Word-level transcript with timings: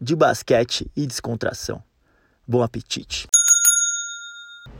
de 0.00 0.16
basquete 0.16 0.90
e 0.96 1.06
descontração. 1.06 1.82
Bom 2.48 2.62
apetite. 2.62 3.28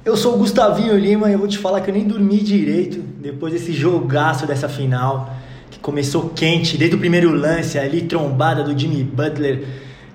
Eu 0.02 0.16
sou 0.16 0.34
o 0.34 0.38
Gustavinho 0.38 0.97
Lima 0.97 1.28
e 1.28 1.34
eu 1.34 1.38
vou 1.38 1.47
te 1.47 1.59
falar 1.59 1.83
que 1.83 1.91
eu 1.91 1.95
nem 1.95 2.06
dormi 2.06 2.38
direito 2.38 2.98
depois 2.98 3.52
desse 3.52 3.73
jogaço 3.73 4.47
dessa 4.47 4.69
final, 4.69 5.30
que 5.70 5.78
começou 5.78 6.30
quente 6.30 6.78
desde 6.78 6.97
o 6.97 6.98
primeiro 6.98 7.30
lance 7.34 7.78
ali, 7.78 8.02
trombada 8.02 8.64
do 8.64 8.77
Jimmy 8.78 9.05
Butler 9.05 9.66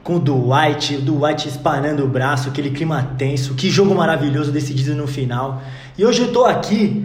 com 0.04 0.16
o 0.16 0.20
Dwight, 0.20 0.96
o 0.96 1.02
Dwight 1.02 1.48
espanando 1.48 2.04
o 2.04 2.08
braço, 2.08 2.50
aquele 2.50 2.72
clima 2.72 3.16
tenso, 3.18 3.54
que 3.54 3.70
jogo 3.70 3.94
maravilhoso 3.94 4.52
decidido 4.52 4.96
no 4.96 5.08
final. 5.08 5.62
E 5.98 6.04
hoje 6.04 6.24
eu 6.24 6.34
tô 6.34 6.46
aqui, 6.46 7.04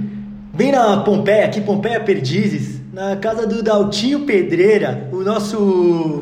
bem 0.55 0.73
na 0.73 0.99
Pompeia, 0.99 1.45
aqui 1.45 1.61
Pompeia 1.61 2.01
Perdizes, 2.01 2.80
na 2.93 3.17
casa 3.17 3.47
do 3.47 3.63
Daltinho 3.63 4.21
Pedreira, 4.21 5.09
o 5.13 5.23
nosso 5.23 5.59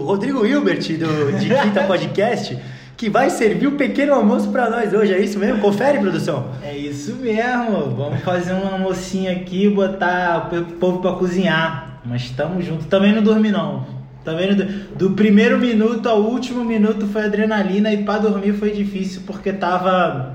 Rodrigo 0.02 0.44
Hilbert 0.44 0.80
do, 0.98 1.38
de 1.38 1.48
Quinta 1.48 1.84
Podcast 1.88 2.58
que 2.98 3.08
vai 3.08 3.30
servir 3.30 3.68
o 3.68 3.70
um 3.70 3.76
pequeno 3.76 4.12
almoço 4.12 4.50
para 4.50 4.68
nós 4.68 4.92
hoje. 4.92 5.14
É 5.14 5.20
isso 5.20 5.38
mesmo? 5.38 5.60
Confere, 5.60 6.00
produção. 6.00 6.48
É 6.60 6.76
isso 6.76 7.14
mesmo. 7.14 7.94
Vamos 7.96 8.20
fazer 8.22 8.52
um 8.54 8.66
almocinho 8.66 9.30
aqui, 9.30 9.68
botar 9.68 10.50
o 10.52 10.64
povo 10.74 11.00
para 11.00 11.12
cozinhar. 11.12 12.00
Mas 12.04 12.22
estamos 12.22 12.64
juntos. 12.64 12.86
Também 12.86 13.14
não 13.14 13.22
dormi 13.22 13.52
não. 13.52 13.86
Também 14.24 14.52
não... 14.52 14.66
Do 14.96 15.12
primeiro 15.12 15.58
minuto 15.58 16.08
ao 16.08 16.20
último 16.22 16.64
minuto 16.64 17.06
foi 17.06 17.26
adrenalina 17.26 17.92
e 17.92 18.02
para 18.02 18.18
dormir 18.18 18.52
foi 18.54 18.72
difícil 18.72 19.22
porque 19.24 19.52
tava 19.52 20.34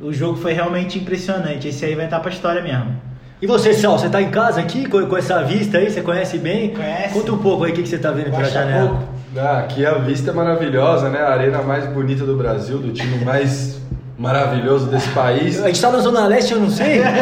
o 0.00 0.12
jogo 0.12 0.36
foi 0.38 0.52
realmente 0.52 1.00
impressionante. 1.00 1.66
Esse 1.66 1.84
aí 1.86 1.96
vai 1.96 2.04
estar 2.04 2.20
para 2.20 2.30
história 2.30 2.62
mesmo. 2.62 2.94
E 3.40 3.46
você, 3.46 3.74
Sal, 3.74 3.98
você 3.98 4.08
tá 4.08 4.22
em 4.22 4.30
casa 4.30 4.60
aqui 4.60 4.88
com, 4.88 5.04
com 5.06 5.16
essa 5.16 5.42
vista 5.42 5.76
aí? 5.76 5.90
Você 5.90 6.00
conhece 6.00 6.38
bem? 6.38 6.70
Conhece. 6.70 7.12
Conta 7.12 7.32
um 7.32 7.38
pouco 7.38 7.64
aí 7.64 7.72
o 7.72 7.74
que, 7.74 7.82
que 7.82 7.88
você 7.88 7.98
tá 7.98 8.10
vendo 8.10 8.30
pela 8.30 8.48
janela. 8.48 8.88
Pouco. 8.88 9.04
Ah, 9.36 9.58
aqui 9.58 9.84
a 9.84 9.94
vista 9.98 10.30
é 10.30 10.34
maravilhosa, 10.34 11.10
né? 11.10 11.20
A 11.20 11.32
arena 11.32 11.60
mais 11.60 11.86
bonita 11.86 12.24
do 12.24 12.34
Brasil, 12.34 12.78
do 12.78 12.90
time 12.92 13.22
mais 13.22 13.78
maravilhoso 14.18 14.86
desse 14.86 15.10
país. 15.10 15.62
A 15.62 15.66
gente 15.66 15.80
tá 15.80 15.90
na 15.90 15.98
Zona 15.98 16.26
Leste, 16.26 16.54
eu 16.54 16.60
não 16.60 16.70
sei. 16.70 17.02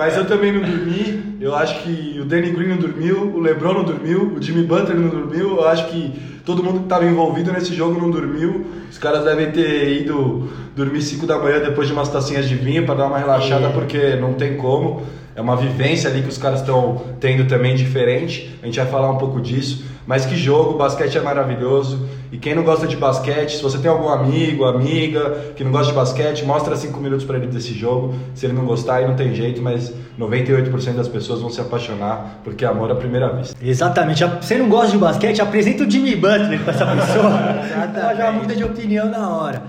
Mas 0.00 0.16
eu 0.16 0.24
também 0.24 0.50
não 0.50 0.62
dormi. 0.62 1.36
Eu 1.38 1.54
acho 1.54 1.82
que 1.82 2.18
o 2.18 2.24
Danny 2.24 2.52
Green 2.52 2.68
não 2.68 2.78
dormiu, 2.78 3.34
o 3.34 3.38
LeBron 3.38 3.74
não 3.74 3.84
dormiu, 3.84 4.32
o 4.34 4.42
Jimmy 4.42 4.62
Butler 4.62 4.96
não 4.96 5.10
dormiu. 5.10 5.58
Eu 5.58 5.68
acho 5.68 5.88
que 5.88 6.40
todo 6.42 6.64
mundo 6.64 6.78
que 6.78 6.84
estava 6.84 7.04
envolvido 7.04 7.52
nesse 7.52 7.74
jogo 7.74 8.00
não 8.00 8.10
dormiu. 8.10 8.64
Os 8.90 8.96
caras 8.96 9.24
devem 9.24 9.50
ter 9.50 10.00
ido 10.00 10.48
dormir 10.74 11.02
5 11.02 11.26
da 11.26 11.38
manhã 11.38 11.60
depois 11.60 11.86
de 11.86 11.92
umas 11.92 12.08
tacinhas 12.08 12.48
de 12.48 12.54
vinho 12.54 12.86
para 12.86 12.94
dar 12.94 13.08
uma 13.08 13.18
relaxada, 13.18 13.66
é. 13.66 13.72
porque 13.72 14.16
não 14.16 14.32
tem 14.32 14.56
como 14.56 15.02
é 15.36 15.40
uma 15.42 15.54
vivência 15.54 16.08
ali 16.08 16.22
que 16.22 16.28
os 16.28 16.38
caras 16.38 16.60
estão 16.60 17.02
tendo 17.20 17.46
também 17.46 17.76
diferente. 17.76 18.58
A 18.62 18.66
gente 18.66 18.78
vai 18.78 18.88
falar 18.88 19.10
um 19.10 19.18
pouco 19.18 19.38
disso. 19.38 19.84
Mas 20.06 20.24
que 20.24 20.34
jogo, 20.34 20.78
basquete 20.78 21.18
é 21.18 21.20
maravilhoso. 21.20 22.08
E 22.32 22.38
quem 22.38 22.54
não 22.54 22.62
gosta 22.62 22.86
de 22.86 22.96
basquete, 22.96 23.56
se 23.56 23.62
você 23.62 23.76
tem 23.78 23.90
algum 23.90 24.08
amigo, 24.08 24.64
amiga 24.64 25.52
que 25.56 25.64
não 25.64 25.72
gosta 25.72 25.88
de 25.88 25.94
basquete, 25.94 26.44
mostra 26.44 26.76
5 26.76 26.98
minutos 27.00 27.24
para 27.24 27.36
ele 27.38 27.48
desse 27.48 27.74
jogo. 27.74 28.14
Se 28.36 28.46
ele 28.46 28.52
não 28.52 28.64
gostar, 28.64 28.96
aí 28.96 29.08
não 29.08 29.16
tem 29.16 29.34
jeito, 29.34 29.60
mas 29.60 29.92
98% 30.18 30.92
das 30.92 31.08
pessoas 31.08 31.40
vão 31.40 31.50
se 31.50 31.60
apaixonar 31.60 32.40
porque 32.44 32.64
amor 32.64 32.90
à 32.92 32.94
primeira 32.94 33.28
vista. 33.30 33.56
Exatamente. 33.60 34.24
Você 34.24 34.56
não 34.56 34.68
gosta 34.68 34.92
de 34.92 34.98
basquete, 34.98 35.42
apresenta 35.42 35.82
o 35.82 35.90
Jimmy 35.90 36.14
Butler 36.14 36.60
para 36.62 36.72
essa 36.72 36.86
pessoa. 36.94 37.30
Ela 37.96 38.14
já 38.14 38.30
muda 38.30 38.54
de 38.54 38.62
opinião 38.62 39.10
na 39.10 39.28
hora. 39.28 39.62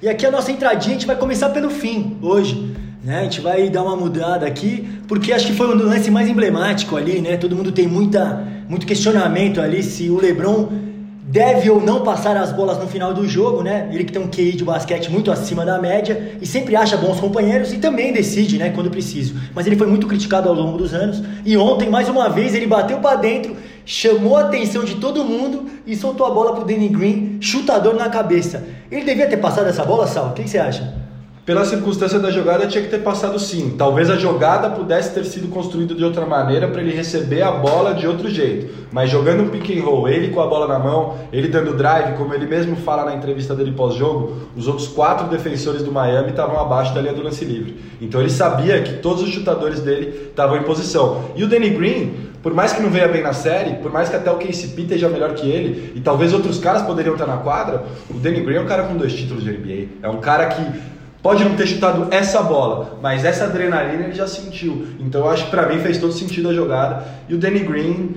E 0.00 0.08
aqui 0.08 0.24
a 0.24 0.30
nossa 0.30 0.52
entradinha, 0.52 0.94
a 0.94 0.98
gente 0.98 1.06
vai 1.06 1.16
começar 1.16 1.48
pelo 1.50 1.70
fim, 1.70 2.18
hoje. 2.22 2.72
Né? 3.02 3.18
A 3.18 3.22
gente 3.24 3.40
vai 3.40 3.68
dar 3.68 3.82
uma 3.82 3.96
mudada 3.96 4.46
aqui, 4.46 4.88
porque 5.08 5.32
acho 5.32 5.48
que 5.48 5.54
foi 5.54 5.66
o 5.66 5.74
lance 5.74 6.08
mais 6.08 6.28
emblemático 6.28 6.96
ali, 6.96 7.20
né? 7.20 7.36
Todo 7.36 7.56
mundo 7.56 7.72
tem 7.72 7.88
muita, 7.88 8.46
muito 8.68 8.86
questionamento 8.86 9.60
ali 9.60 9.82
se 9.82 10.08
o 10.08 10.20
LeBron 10.20 10.91
deve 11.32 11.70
ou 11.70 11.80
não 11.80 12.02
passar 12.02 12.36
as 12.36 12.52
bolas 12.52 12.78
no 12.78 12.86
final 12.86 13.14
do 13.14 13.26
jogo, 13.26 13.62
né? 13.62 13.88
Ele 13.90 14.04
que 14.04 14.12
tem 14.12 14.20
um 14.20 14.28
QI 14.28 14.52
de 14.52 14.62
basquete 14.62 15.10
muito 15.10 15.32
acima 15.32 15.64
da 15.64 15.78
média 15.78 16.36
e 16.38 16.46
sempre 16.46 16.76
acha 16.76 16.94
bons 16.94 17.18
companheiros 17.18 17.72
e 17.72 17.78
também 17.78 18.12
decide, 18.12 18.58
né, 18.58 18.68
quando 18.68 18.90
preciso. 18.90 19.34
Mas 19.54 19.66
ele 19.66 19.74
foi 19.74 19.86
muito 19.86 20.06
criticado 20.06 20.46
ao 20.46 20.54
longo 20.54 20.76
dos 20.76 20.92
anos 20.92 21.22
e 21.46 21.56
ontem, 21.56 21.88
mais 21.88 22.06
uma 22.06 22.28
vez, 22.28 22.54
ele 22.54 22.66
bateu 22.66 22.98
para 22.98 23.16
dentro, 23.16 23.56
chamou 23.86 24.36
a 24.36 24.42
atenção 24.42 24.84
de 24.84 24.96
todo 24.96 25.24
mundo 25.24 25.70
e 25.86 25.96
soltou 25.96 26.26
a 26.26 26.30
bola 26.30 26.54
pro 26.54 26.66
Danny 26.66 26.90
Green, 26.90 27.38
chutador 27.40 27.94
na 27.94 28.10
cabeça. 28.10 28.62
Ele 28.90 29.02
devia 29.02 29.26
ter 29.26 29.38
passado 29.38 29.68
essa 29.68 29.86
bola, 29.86 30.06
Sal? 30.06 30.28
O 30.28 30.32
que, 30.34 30.46
você 30.46 30.58
acha? 30.58 31.01
Pela 31.44 31.64
circunstância 31.64 32.20
da 32.20 32.30
jogada, 32.30 32.68
tinha 32.68 32.84
que 32.84 32.90
ter 32.90 33.00
passado 33.00 33.36
sim. 33.38 33.74
Talvez 33.76 34.08
a 34.08 34.16
jogada 34.16 34.70
pudesse 34.70 35.12
ter 35.12 35.24
sido 35.24 35.48
construída 35.48 35.92
de 35.92 36.04
outra 36.04 36.24
maneira 36.24 36.68
para 36.68 36.80
ele 36.80 36.94
receber 36.94 37.42
a 37.42 37.50
bola 37.50 37.94
de 37.94 38.06
outro 38.06 38.30
jeito. 38.30 38.72
Mas 38.92 39.10
jogando 39.10 39.42
um 39.42 39.48
pick 39.48 39.76
and 39.76 39.82
roll, 39.82 40.08
ele 40.08 40.28
com 40.28 40.40
a 40.40 40.46
bola 40.46 40.68
na 40.68 40.78
mão, 40.78 41.18
ele 41.32 41.48
dando 41.48 41.76
drive, 41.76 42.16
como 42.16 42.32
ele 42.32 42.46
mesmo 42.46 42.76
fala 42.76 43.04
na 43.04 43.16
entrevista 43.16 43.56
dele 43.56 43.72
pós-jogo, 43.72 44.36
os 44.56 44.68
outros 44.68 44.86
quatro 44.86 45.26
defensores 45.26 45.82
do 45.82 45.90
Miami 45.90 46.30
estavam 46.30 46.60
abaixo 46.60 46.94
da 46.94 47.00
linha 47.00 47.14
do 47.14 47.24
lance 47.24 47.44
livre. 47.44 47.76
Então 48.00 48.20
ele 48.20 48.30
sabia 48.30 48.80
que 48.80 48.94
todos 48.98 49.22
os 49.22 49.30
chutadores 49.30 49.80
dele 49.80 50.28
estavam 50.28 50.56
em 50.56 50.62
posição. 50.62 51.24
E 51.34 51.42
o 51.42 51.48
Danny 51.48 51.70
Green, 51.70 52.14
por 52.40 52.54
mais 52.54 52.72
que 52.72 52.80
não 52.80 52.90
venha 52.90 53.08
bem 53.08 53.20
na 53.20 53.32
série, 53.32 53.74
por 53.82 53.90
mais 53.90 54.08
que 54.08 54.14
até 54.14 54.30
o 54.30 54.36
KCP 54.36 54.82
esteja 54.82 55.08
melhor 55.08 55.34
que 55.34 55.50
ele, 55.50 55.92
e 55.96 56.00
talvez 56.00 56.32
outros 56.32 56.58
caras 56.58 56.82
poderiam 56.82 57.14
estar 57.14 57.26
na 57.26 57.38
quadra, 57.38 57.82
o 58.08 58.14
Danny 58.14 58.42
Green 58.42 58.58
é 58.58 58.60
um 58.60 58.66
cara 58.66 58.84
com 58.84 58.96
dois 58.96 59.12
títulos 59.12 59.42
de 59.42 59.50
NBA. 59.50 59.88
É 60.04 60.08
um 60.08 60.18
cara 60.18 60.46
que 60.46 60.92
Pode 61.22 61.44
não 61.44 61.54
ter 61.54 61.68
chutado 61.68 62.08
essa 62.10 62.42
bola, 62.42 62.98
mas 63.00 63.24
essa 63.24 63.44
adrenalina 63.44 64.04
ele 64.04 64.12
já 64.12 64.26
sentiu. 64.26 64.88
Então 64.98 65.20
eu 65.20 65.30
acho 65.30 65.44
que 65.44 65.50
pra 65.52 65.68
mim 65.68 65.78
fez 65.78 65.98
todo 65.98 66.12
sentido 66.12 66.48
a 66.48 66.52
jogada. 66.52 67.04
E 67.28 67.34
o 67.34 67.38
Danny 67.38 67.60
Green 67.60 68.16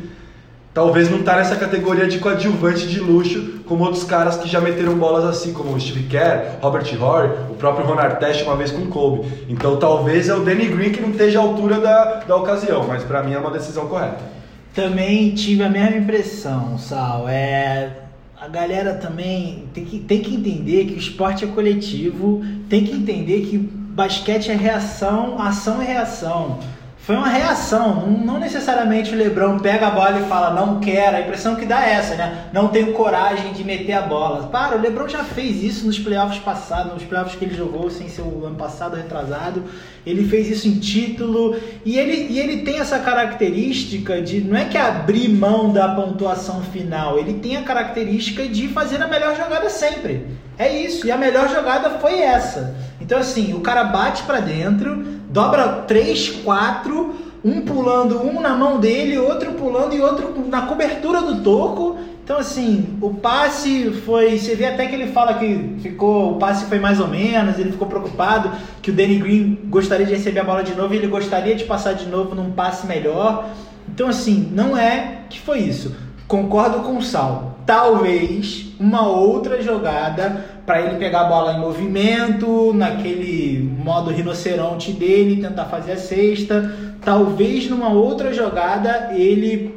talvez 0.74 1.10
não 1.10 1.22
tá 1.22 1.36
nessa 1.36 1.56
categoria 1.56 2.08
de 2.08 2.18
coadjuvante 2.18 2.88
de 2.88 3.00
luxo, 3.00 3.60
como 3.68 3.84
outros 3.84 4.04
caras 4.04 4.38
que 4.38 4.50
já 4.50 4.60
meteram 4.60 4.96
bolas 4.98 5.24
assim, 5.24 5.54
como 5.54 5.74
o 5.74 5.80
Steve 5.80 6.04
Kerr, 6.08 6.58
Robert 6.62 6.86
Horry, 7.00 7.30
o 7.52 7.54
próprio 7.54 7.86
Ron 7.86 8.00
Artest 8.00 8.44
uma 8.44 8.56
vez 8.56 8.72
com 8.72 8.82
o 8.82 8.88
Kobe. 8.88 9.28
Então 9.48 9.78
talvez 9.78 10.28
é 10.28 10.34
o 10.34 10.40
Danny 10.40 10.66
Green 10.66 10.92
que 10.92 11.00
não 11.00 11.12
esteja 11.12 11.40
à 11.40 11.44
altura 11.44 11.80
da, 11.80 12.24
da 12.28 12.36
ocasião, 12.36 12.88
mas 12.88 13.04
para 13.04 13.22
mim 13.22 13.34
é 13.34 13.38
uma 13.38 13.52
decisão 13.52 13.88
correta. 13.88 14.34
Também 14.74 15.34
tive 15.36 15.64
a 15.64 15.70
mesma 15.70 15.98
impressão, 15.98 16.78
Sal. 16.78 17.30
É, 17.30 18.05
a 18.40 18.48
galera 18.48 18.96
também 18.96 19.66
tem 19.74 19.86
que, 19.86 20.00
tem 20.00 20.22
que 20.22 20.36
entender 20.36 20.86
que 20.86 20.94
o 20.94 20.98
esporte 20.98 21.46
é 21.46 21.48
coletivo, 21.48 22.44
tem 22.70 22.84
que 22.84 22.94
entender 22.94 23.42
que 23.46 23.58
basquete 23.58 24.52
é 24.52 24.56
reação, 24.56 25.42
ação 25.42 25.82
é 25.82 25.86
reação 25.86 26.60
foi 27.06 27.16
uma 27.16 27.28
reação. 27.28 28.08
Não, 28.08 28.40
necessariamente 28.40 29.14
o 29.14 29.18
Lebron 29.18 29.60
pega 29.60 29.88
a 29.88 29.92
bola 29.92 30.20
e 30.20 30.28
fala, 30.28 30.50
não 30.50 30.80
quero. 30.80 31.18
A 31.18 31.22
impressão 31.22 31.56
que 31.56 31.64
dá 31.64 31.86
é 31.86 31.94
essa, 31.94 32.16
né? 32.16 32.50
Não 32.52 32.70
tenho 32.70 32.94
coragem 32.94 33.54
de 33.54 33.64
meter 33.64 33.94
a 33.94 34.02
bola. 34.02 34.48
Para, 34.48 34.76
o 34.76 34.82
Lebron 34.82 35.08
já 35.08 35.24
fez 35.24 35.62
isso 35.62 35.86
nos 35.86 36.00
playoffs 36.00 36.40
passados, 36.40 36.94
nos 36.94 37.04
playoffs 37.04 37.38
que 37.38 37.46
ele 37.46 37.54
jogou 37.54 37.92
sem 37.92 38.10
ser 38.10 38.24
o 38.24 38.44
ano 38.48 38.56
passado 38.56 38.96
retrasado. 38.96 39.64
Ele 40.04 40.28
fez 40.28 40.50
isso 40.50 40.68
em 40.68 40.80
título. 40.80 41.56
E 41.86 41.96
ele, 41.96 42.26
e 42.34 42.40
ele 42.40 42.64
tem 42.64 42.80
essa 42.80 42.98
característica 42.98 44.20
de. 44.20 44.42
Não 44.42 44.58
é 44.58 44.66
que 44.66 44.78
abrir 44.78 45.30
mão 45.30 45.72
da 45.72 45.90
pontuação 45.90 46.62
final, 46.64 47.20
ele 47.20 47.34
tem 47.34 47.56
a 47.56 47.62
característica 47.62 48.48
de 48.48 48.68
fazer 48.70 49.00
a 49.00 49.08
melhor 49.08 49.36
jogada 49.36 49.70
sempre. 49.70 50.26
É 50.58 50.76
isso. 50.76 51.06
E 51.06 51.12
a 51.12 51.18
melhor 51.18 51.50
jogada 51.50 52.00
foi 52.00 52.20
essa. 52.20 52.76
Então, 53.00 53.20
assim, 53.20 53.54
o 53.54 53.60
cara 53.60 53.84
bate 53.84 54.24
para 54.24 54.40
dentro 54.40 55.15
dobra 55.36 55.84
três, 55.86 56.30
quatro, 56.30 57.14
um 57.44 57.62
pulando, 57.62 58.26
um 58.26 58.40
na 58.40 58.56
mão 58.56 58.80
dele, 58.80 59.18
outro 59.18 59.52
pulando 59.52 59.94
e 59.94 60.00
outro 60.00 60.34
na 60.48 60.62
cobertura 60.62 61.22
do 61.22 61.44
toco. 61.44 61.98
Então, 62.24 62.38
assim, 62.38 62.98
o 63.02 63.14
passe 63.14 63.92
foi. 64.06 64.40
Você 64.40 64.56
vê 64.56 64.66
até 64.66 64.88
que 64.88 64.96
ele 64.96 65.08
fala 65.08 65.34
que 65.34 65.76
ficou. 65.82 66.32
O 66.32 66.36
passe 66.38 66.66
foi 66.66 66.80
mais 66.80 67.02
ou 67.02 67.10
menos, 67.10 67.60
ele 67.60 67.74
ficou 67.74 67.86
preocupado 67.88 68.50
que 68.82 68.90
o 68.90 68.94
Danny 68.94 69.18
Green 69.18 69.60
gostaria 69.66 70.06
de 70.06 70.14
receber 70.14 70.40
a 70.40 70.44
bola 70.46 70.64
de 70.64 70.74
novo 70.74 70.94
e 70.94 70.98
ele 70.98 71.08
gostaria 71.08 71.54
de 71.54 71.66
passar 71.66 71.94
de 71.94 72.08
novo 72.08 72.34
num 72.34 72.52
passe 72.52 72.88
melhor. 72.88 73.50
Então, 73.90 74.08
assim, 74.08 74.50
não 74.54 74.76
é 74.76 75.20
que 75.30 75.40
foi 75.42 75.60
isso. 75.60 75.94
Concordo 76.28 76.80
com 76.80 76.98
o 76.98 77.04
Sal. 77.04 77.60
Talvez 77.66 78.68
uma 78.80 79.08
outra 79.08 79.62
jogada 79.62 80.46
para 80.66 80.82
ele 80.82 80.98
pegar 80.98 81.22
a 81.22 81.30
bola 81.30 81.54
em 81.54 81.60
movimento, 81.60 82.74
naquele 82.74 83.60
modo 83.84 84.12
rinoceronte 84.12 84.92
dele, 84.92 85.42
tentar 85.42 85.66
fazer 85.66 85.94
a 85.94 85.98
cesta. 85.98 86.74
Talvez 87.04 87.70
numa 87.70 87.90
outra 87.90 88.34
jogada 88.34 89.12
ele 89.14 89.74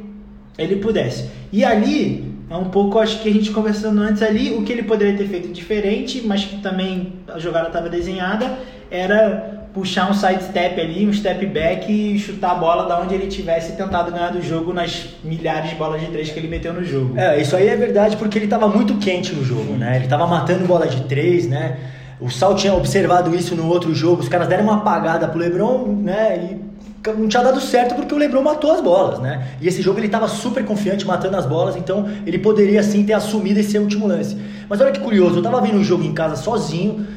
ele 0.57 0.75
pudesse. 0.75 1.29
E 1.51 1.63
ali 1.63 2.29
É 2.49 2.55
um 2.55 2.65
pouco, 2.65 2.97
acho 2.97 3.21
que 3.21 3.29
a 3.29 3.31
gente 3.31 3.51
conversando 3.51 4.01
antes 4.01 4.23
ali, 4.23 4.55
o 4.55 4.63
que 4.63 4.73
ele 4.73 4.81
poderia 4.81 5.15
ter 5.15 5.27
feito 5.27 5.49
diferente, 5.49 6.23
mas 6.25 6.45
que 6.45 6.57
também 6.57 7.13
a 7.27 7.37
jogada 7.37 7.67
estava 7.67 7.87
desenhada, 7.87 8.57
era 8.91 9.59
puxar 9.73 10.09
um 10.09 10.13
side 10.13 10.43
step 10.43 10.79
ali, 10.79 11.07
um 11.07 11.13
step 11.13 11.45
back 11.45 11.91
e 11.91 12.17
chutar 12.17 12.51
a 12.51 12.55
bola 12.55 12.87
da 12.87 12.99
onde 12.99 13.13
ele 13.13 13.27
tivesse 13.27 13.73
tentado 13.73 14.11
ganhar 14.11 14.31
do 14.31 14.41
jogo 14.41 14.73
nas 14.73 15.09
milhares 15.23 15.69
de 15.69 15.75
bolas 15.75 16.01
de 16.01 16.07
três 16.07 16.29
que 16.29 16.39
ele 16.39 16.47
meteu 16.47 16.73
no 16.73 16.83
jogo. 16.83 17.17
É, 17.17 17.39
isso 17.39 17.55
aí 17.55 17.67
é 17.67 17.75
verdade 17.75 18.17
porque 18.17 18.37
ele 18.37 18.45
estava 18.45 18.67
muito 18.67 18.95
quente 18.95 19.33
no 19.33 19.43
jogo, 19.43 19.73
né? 19.73 19.95
Ele 19.95 20.05
estava 20.05 20.25
matando 20.25 20.65
bola 20.65 20.87
de 20.87 21.01
três, 21.03 21.47
né? 21.47 21.77
O 22.19 22.29
Sal 22.29 22.55
tinha 22.55 22.73
observado 22.73 23.33
isso 23.33 23.55
no 23.55 23.67
outro 23.67 23.93
jogo, 23.93 24.21
os 24.21 24.27
caras 24.27 24.47
deram 24.47 24.65
uma 24.65 24.77
apagada 24.77 25.27
pro 25.27 25.39
LeBron, 25.39 25.85
né? 26.03 26.49
E 26.51 26.69
não 27.17 27.27
tinha 27.29 27.41
dado 27.41 27.61
certo 27.61 27.95
porque 27.95 28.13
o 28.13 28.17
LeBron 28.17 28.41
matou 28.41 28.73
as 28.73 28.81
bolas, 28.81 29.19
né? 29.19 29.47
E 29.61 29.67
esse 29.67 29.81
jogo 29.81 29.99
ele 29.99 30.07
estava 30.07 30.27
super 30.27 30.65
confiante 30.65 31.05
matando 31.07 31.37
as 31.37 31.45
bolas, 31.45 31.77
então 31.77 32.09
ele 32.25 32.37
poderia 32.39 32.83
sim 32.83 33.05
ter 33.05 33.13
assumido 33.13 33.59
esse 33.59 33.77
último 33.77 34.07
lance. 34.07 34.35
Mas 34.67 34.81
olha 34.81 34.91
que 34.91 34.99
curioso, 34.99 35.35
eu 35.35 35.39
estava 35.39 35.61
vendo 35.61 35.77
o 35.77 35.83
jogo 35.83 36.03
em 36.03 36.13
casa 36.13 36.35
sozinho, 36.35 37.07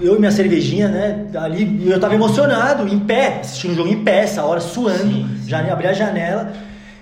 eu 0.00 0.16
e 0.16 0.18
minha 0.18 0.30
cervejinha, 0.30 0.88
né? 0.88 1.26
Ali, 1.36 1.88
eu 1.88 1.96
estava 1.96 2.14
emocionado, 2.14 2.86
em 2.88 2.98
pé, 2.98 3.38
assistindo 3.40 3.72
o 3.72 3.74
jogo 3.74 3.88
em 3.88 4.02
pé, 4.04 4.20
essa 4.20 4.44
hora 4.44 4.60
suando, 4.60 5.02
sim, 5.02 5.26
sim. 5.42 5.48
já 5.48 5.60
abri 5.72 5.86
a 5.86 5.92
janela. 5.92 6.52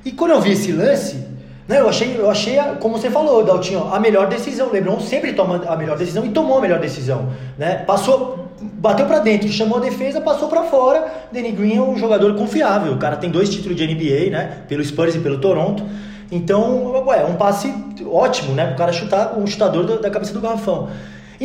E 0.04 0.12
quando 0.12 0.32
eu 0.32 0.40
vi 0.40 0.52
esse 0.52 0.72
lance, 0.72 1.16
né, 1.66 1.80
eu 1.80 1.88
achei, 1.88 2.16
eu 2.18 2.30
achei, 2.30 2.58
como 2.80 2.98
você 2.98 3.10
falou, 3.10 3.42
Daltinho, 3.42 3.92
a 3.92 3.98
melhor 3.98 4.28
decisão. 4.28 4.68
O 4.68 4.72
LeBron 4.72 5.00
sempre 5.00 5.32
toma 5.32 5.62
a 5.66 5.76
melhor 5.76 5.96
decisão 5.96 6.24
e 6.24 6.30
tomou 6.30 6.58
a 6.58 6.60
melhor 6.60 6.78
decisão, 6.78 7.30
né? 7.58 7.76
Passou 7.86 8.44
bateu 8.60 9.06
para 9.06 9.18
dentro, 9.18 9.48
chamou 9.48 9.78
a 9.78 9.80
defesa, 9.80 10.20
passou 10.20 10.48
para 10.48 10.62
fora. 10.64 11.12
Danny 11.32 11.52
Green 11.52 11.76
é 11.76 11.80
um 11.80 11.96
jogador 11.96 12.34
confiável. 12.34 12.92
O 12.92 12.98
cara 12.98 13.16
tem 13.16 13.30
dois 13.30 13.48
títulos 13.48 13.76
de 13.76 13.86
NBA, 13.86 14.30
né? 14.30 14.58
Pelo 14.68 14.84
Spurs 14.84 15.14
e 15.14 15.18
pelo 15.18 15.38
Toronto. 15.38 15.84
Então, 16.30 16.94
é 17.14 17.24
um 17.24 17.34
passe 17.34 17.72
ótimo, 18.10 18.54
né? 18.54 18.72
O 18.72 18.76
cara 18.76 18.92
chutar 18.92 19.38
um 19.38 19.46
chutador 19.46 20.00
da 20.00 20.10
cabeça 20.10 20.32
do 20.32 20.40
garrafão. 20.40 20.88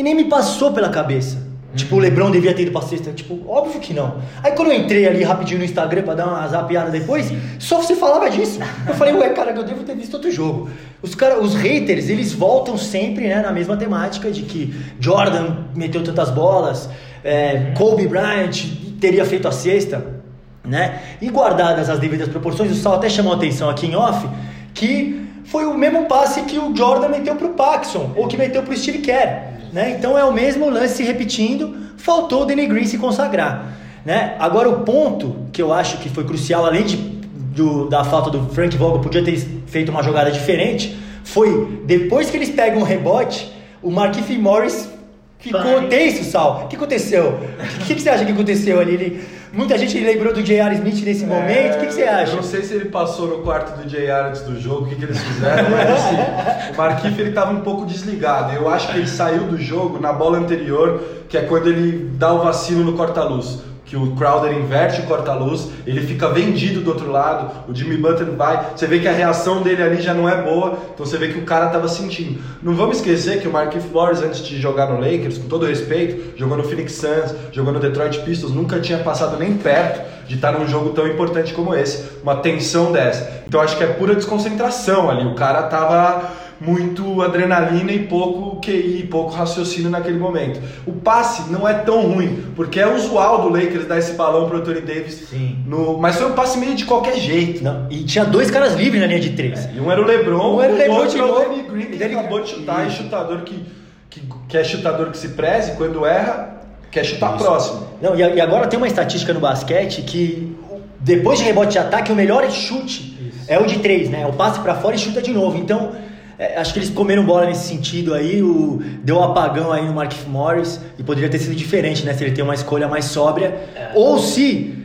E 0.00 0.02
nem 0.02 0.14
me 0.14 0.24
passou 0.24 0.72
pela 0.72 0.88
cabeça. 0.88 1.36
Tipo, 1.74 1.96
o 1.96 1.98
Lebron 1.98 2.30
devia 2.30 2.54
ter 2.54 2.62
ido 2.62 2.72
pra 2.72 2.80
sexta. 2.80 3.12
Tipo, 3.12 3.38
óbvio 3.46 3.78
que 3.82 3.92
não. 3.92 4.14
Aí 4.42 4.52
quando 4.52 4.68
eu 4.68 4.78
entrei 4.78 5.06
ali 5.06 5.22
rapidinho 5.22 5.58
no 5.58 5.64
Instagram 5.66 6.04
pra 6.04 6.14
dar 6.14 6.26
uma 6.26 6.48
zapiada 6.48 6.90
depois, 6.90 7.30
só 7.58 7.82
você 7.82 7.94
falava 7.94 8.30
disso. 8.30 8.60
Eu 8.88 8.94
falei, 8.94 9.12
ué, 9.12 9.28
cara, 9.28 9.50
eu 9.50 9.62
devo 9.62 9.84
ter 9.84 9.94
visto 9.94 10.14
outro 10.14 10.30
jogo. 10.30 10.70
Os, 11.02 11.14
cara, 11.14 11.38
os 11.38 11.54
haters, 11.54 12.08
eles 12.08 12.32
voltam 12.32 12.78
sempre 12.78 13.28
né, 13.28 13.42
na 13.42 13.52
mesma 13.52 13.76
temática 13.76 14.30
de 14.30 14.40
que 14.40 14.74
Jordan 14.98 15.54
meteu 15.74 16.02
tantas 16.02 16.30
bolas, 16.30 16.88
é, 17.22 17.74
Kobe 17.76 18.08
Bryant 18.08 18.56
teria 18.98 19.26
feito 19.26 19.46
a 19.46 19.52
sexta, 19.52 20.22
né? 20.64 20.98
E 21.20 21.28
guardadas 21.28 21.90
as 21.90 21.98
devidas 21.98 22.26
proporções, 22.26 22.72
o 22.72 22.74
Sal 22.74 22.94
até 22.94 23.10
chamou 23.10 23.34
a 23.34 23.36
atenção 23.36 23.68
aqui 23.68 23.86
em 23.86 23.94
off, 23.94 24.26
que 24.72 25.28
foi 25.44 25.66
o 25.66 25.76
mesmo 25.76 26.06
passe 26.06 26.40
que 26.44 26.58
o 26.58 26.74
Jordan 26.74 27.08
meteu 27.08 27.36
pro 27.36 27.50
Paxson, 27.50 28.14
ou 28.16 28.26
que 28.26 28.38
meteu 28.38 28.62
pro 28.62 28.74
Steve 28.74 29.00
Kerr. 29.00 29.59
Né? 29.72 29.96
Então 29.98 30.18
é 30.18 30.24
o 30.24 30.32
mesmo 30.32 30.68
lance 30.68 30.96
se 30.96 31.02
repetindo, 31.02 31.76
faltou 31.96 32.42
o 32.42 32.44
Danny 32.44 32.66
Green 32.66 32.84
se 32.84 32.98
consagrar. 32.98 33.76
Né? 34.04 34.36
Agora 34.38 34.68
o 34.68 34.80
ponto 34.80 35.46
que 35.52 35.60
eu 35.60 35.72
acho 35.72 35.98
que 35.98 36.08
foi 36.08 36.24
crucial, 36.24 36.64
além 36.64 36.84
de, 36.84 36.96
do, 36.96 37.88
da 37.88 38.04
falta 38.04 38.30
do 38.30 38.48
Frank 38.52 38.76
Vogel, 38.76 39.00
podia 39.00 39.22
ter 39.22 39.36
feito 39.66 39.90
uma 39.90 40.02
jogada 40.02 40.30
diferente, 40.30 40.96
foi 41.24 41.82
depois 41.84 42.30
que 42.30 42.36
eles 42.36 42.50
pegam 42.50 42.80
um 42.80 42.84
rebote, 42.84 43.52
o 43.82 43.90
Marquinhos 43.90 44.30
Morris 44.40 44.90
ficou 45.38 45.62
Vai. 45.62 45.88
tenso, 45.88 46.24
Sal. 46.24 46.64
O 46.64 46.68
que 46.68 46.76
aconteceu? 46.76 47.38
O 47.80 47.84
que, 47.86 47.94
que, 47.94 48.00
você 48.00 48.10
acha 48.10 48.24
que 48.24 48.32
aconteceu 48.32 48.78
ali? 48.78 48.94
Ele, 48.94 49.24
muita 49.52 49.76
gente 49.78 49.98
lembrou 49.98 50.32
do 50.32 50.42
J.R. 50.42 50.74
Smith 50.76 51.04
nesse 51.04 51.24
é, 51.24 51.26
momento. 51.26 51.76
O 51.76 51.80
que, 51.80 51.86
que, 51.86 51.94
você 51.94 52.02
acha? 52.02 52.32
Eu 52.32 52.36
não 52.36 52.42
sei 52.42 52.62
se 52.62 52.74
ele 52.74 52.86
passou 52.86 53.28
no 53.28 53.38
quarto 53.42 53.80
do 53.80 53.88
J.R. 53.88 54.28
antes 54.28 54.42
do 54.42 54.60
jogo, 54.60 54.84
o 54.84 54.88
que, 54.88 54.96
que 54.96 55.04
eles 55.04 55.18
fizeram, 55.18 55.70
mas 55.70 55.90
assim, 55.90 56.72
o 56.72 56.76
Marquinhos 56.76 57.18
ele 57.18 57.28
estava 57.30 57.52
um 57.52 57.60
pouco 57.60 57.86
desligado. 57.86 58.52
Eu 58.52 58.68
acho 58.68 58.90
que 58.90 58.98
ele 58.98 59.08
saiu 59.08 59.44
do 59.44 59.58
jogo 59.58 59.98
na 59.98 60.12
bola 60.12 60.38
anterior, 60.38 61.02
que 61.28 61.36
é 61.36 61.42
quando 61.42 61.68
ele 61.68 62.10
dá 62.14 62.32
o 62.32 62.42
vacilo 62.42 62.84
no 62.84 62.94
corta-luz 62.94 63.69
que 63.90 63.96
o 63.96 64.12
Crowder 64.12 64.56
inverte 64.56 65.00
o 65.00 65.06
corta-luz, 65.06 65.68
ele 65.84 66.00
fica 66.06 66.28
vendido 66.28 66.80
do 66.80 66.90
outro 66.90 67.10
lado, 67.10 67.50
o 67.68 67.74
Jimmy 67.74 67.96
Butler 67.96 68.30
vai, 68.36 68.70
você 68.76 68.86
vê 68.86 69.00
que 69.00 69.08
a 69.08 69.12
reação 69.12 69.62
dele 69.62 69.82
ali 69.82 70.00
já 70.00 70.14
não 70.14 70.28
é 70.28 70.40
boa, 70.40 70.78
então 70.94 71.04
você 71.04 71.18
vê 71.18 71.26
que 71.26 71.40
o 71.40 71.42
cara 71.42 71.66
estava 71.66 71.88
sentindo. 71.88 72.40
Não 72.62 72.72
vamos 72.72 72.98
esquecer 72.98 73.40
que 73.40 73.48
o 73.48 73.52
Marquinhos 73.52 73.86
Flores, 73.86 74.22
antes 74.22 74.46
de 74.46 74.60
jogar 74.60 74.86
no 74.86 75.00
Lakers, 75.00 75.38
com 75.38 75.48
todo 75.48 75.66
respeito, 75.66 76.38
jogou 76.38 76.56
no 76.56 76.62
Phoenix 76.62 76.92
Suns, 76.92 77.34
jogou 77.50 77.72
no 77.72 77.80
Detroit 77.80 78.20
Pistons, 78.20 78.52
nunca 78.52 78.78
tinha 78.78 78.98
passado 78.98 79.36
nem 79.36 79.54
perto 79.54 80.08
de 80.28 80.36
estar 80.36 80.52
num 80.52 80.68
jogo 80.68 80.90
tão 80.90 81.08
importante 81.08 81.52
como 81.52 81.74
esse, 81.74 82.04
uma 82.22 82.36
tensão 82.36 82.92
dessa. 82.92 83.42
Então 83.48 83.60
acho 83.60 83.76
que 83.76 83.82
é 83.82 83.88
pura 83.88 84.14
desconcentração 84.14 85.10
ali, 85.10 85.26
o 85.26 85.34
cara 85.34 85.64
tava 85.64 86.30
muito 86.60 87.22
adrenalina 87.22 87.90
e 87.90 88.00
pouco 88.00 88.60
QI, 88.60 89.08
pouco 89.10 89.32
raciocínio 89.32 89.90
naquele 89.90 90.18
momento. 90.18 90.60
O 90.86 90.92
passe 90.92 91.50
não 91.50 91.66
é 91.66 91.72
tão 91.72 92.02
ruim, 92.02 92.44
porque 92.54 92.78
é 92.78 92.86
usual 92.86 93.42
do 93.42 93.48
Lakers 93.48 93.86
dar 93.86 93.98
esse 93.98 94.12
balão 94.12 94.48
pro 94.48 94.58
Anthony 94.58 94.82
Davis. 94.82 95.28
Sim. 95.30 95.56
No, 95.66 95.98
mas 95.98 96.16
foi 96.16 96.30
um 96.30 96.34
passe 96.34 96.58
meio 96.58 96.74
de 96.74 96.84
qualquer 96.84 97.16
jeito. 97.16 97.64
Não, 97.64 97.86
e 97.90 98.04
tinha 98.04 98.24
dois 98.24 98.50
caras 98.50 98.74
livres 98.74 99.00
na 99.00 99.06
linha 99.06 99.20
de 99.20 99.30
três. 99.30 99.66
É, 99.66 99.72
e 99.74 99.80
um 99.80 99.90
era 99.90 100.02
o 100.02 100.04
LeBron, 100.04 100.56
um 100.56 100.60
era 100.60 100.72
o 100.72 100.76
LeBron 100.76 100.96
outro 100.96 101.18
era 101.18 101.32
o 101.32 101.38
Danny 101.38 101.62
Green, 101.62 101.86
que 101.96 102.04
acabou 102.04 102.42
de 102.42 102.50
chutar, 102.50 102.86
e 102.86 102.90
chutador 102.90 103.40
que, 103.40 103.64
que, 104.10 104.22
que 104.46 104.58
é 104.58 104.62
chutador 104.62 105.10
que 105.10 105.16
se 105.16 105.28
preze, 105.28 105.72
quando 105.72 106.04
erra, 106.04 106.60
quer 106.90 107.04
chutar 107.04 107.36
Isso. 107.36 107.44
próximo. 107.44 107.88
Não, 108.02 108.14
e 108.14 108.40
agora 108.40 108.66
tem 108.66 108.76
uma 108.76 108.86
estatística 108.86 109.32
no 109.32 109.40
basquete 109.40 110.02
que 110.02 110.54
depois 111.00 111.38
de 111.38 111.46
rebote 111.46 111.72
de 111.72 111.78
ataque, 111.78 112.12
o 112.12 112.14
melhor 112.14 112.50
chute 112.50 113.32
é 113.48 113.58
o 113.58 113.64
de 113.64 113.78
três, 113.78 114.10
né? 114.10 114.26
O 114.26 114.34
passe 114.34 114.60
para 114.60 114.74
fora 114.74 114.94
e 114.94 114.98
chuta 114.98 115.22
de 115.22 115.32
novo. 115.32 115.56
Então, 115.56 115.92
é, 116.40 116.56
acho 116.56 116.72
que 116.72 116.78
eles 116.78 116.88
comeram 116.88 117.22
bola 117.22 117.44
nesse 117.44 117.68
sentido 117.68 118.14
aí, 118.14 118.42
o, 118.42 118.82
deu 119.04 119.18
um 119.18 119.22
apagão 119.22 119.70
aí 119.70 119.84
no 119.84 119.92
Mark 119.92 120.14
Morris 120.26 120.80
e 120.98 121.02
poderia 121.02 121.28
ter 121.28 121.38
sido 121.38 121.54
diferente, 121.54 122.02
né? 122.02 122.14
Se 122.14 122.24
ele 122.24 122.34
tem 122.34 122.42
uma 122.42 122.54
escolha 122.54 122.88
mais 122.88 123.04
sóbria. 123.04 123.54
É. 123.76 123.90
Ou 123.94 124.18
se 124.18 124.79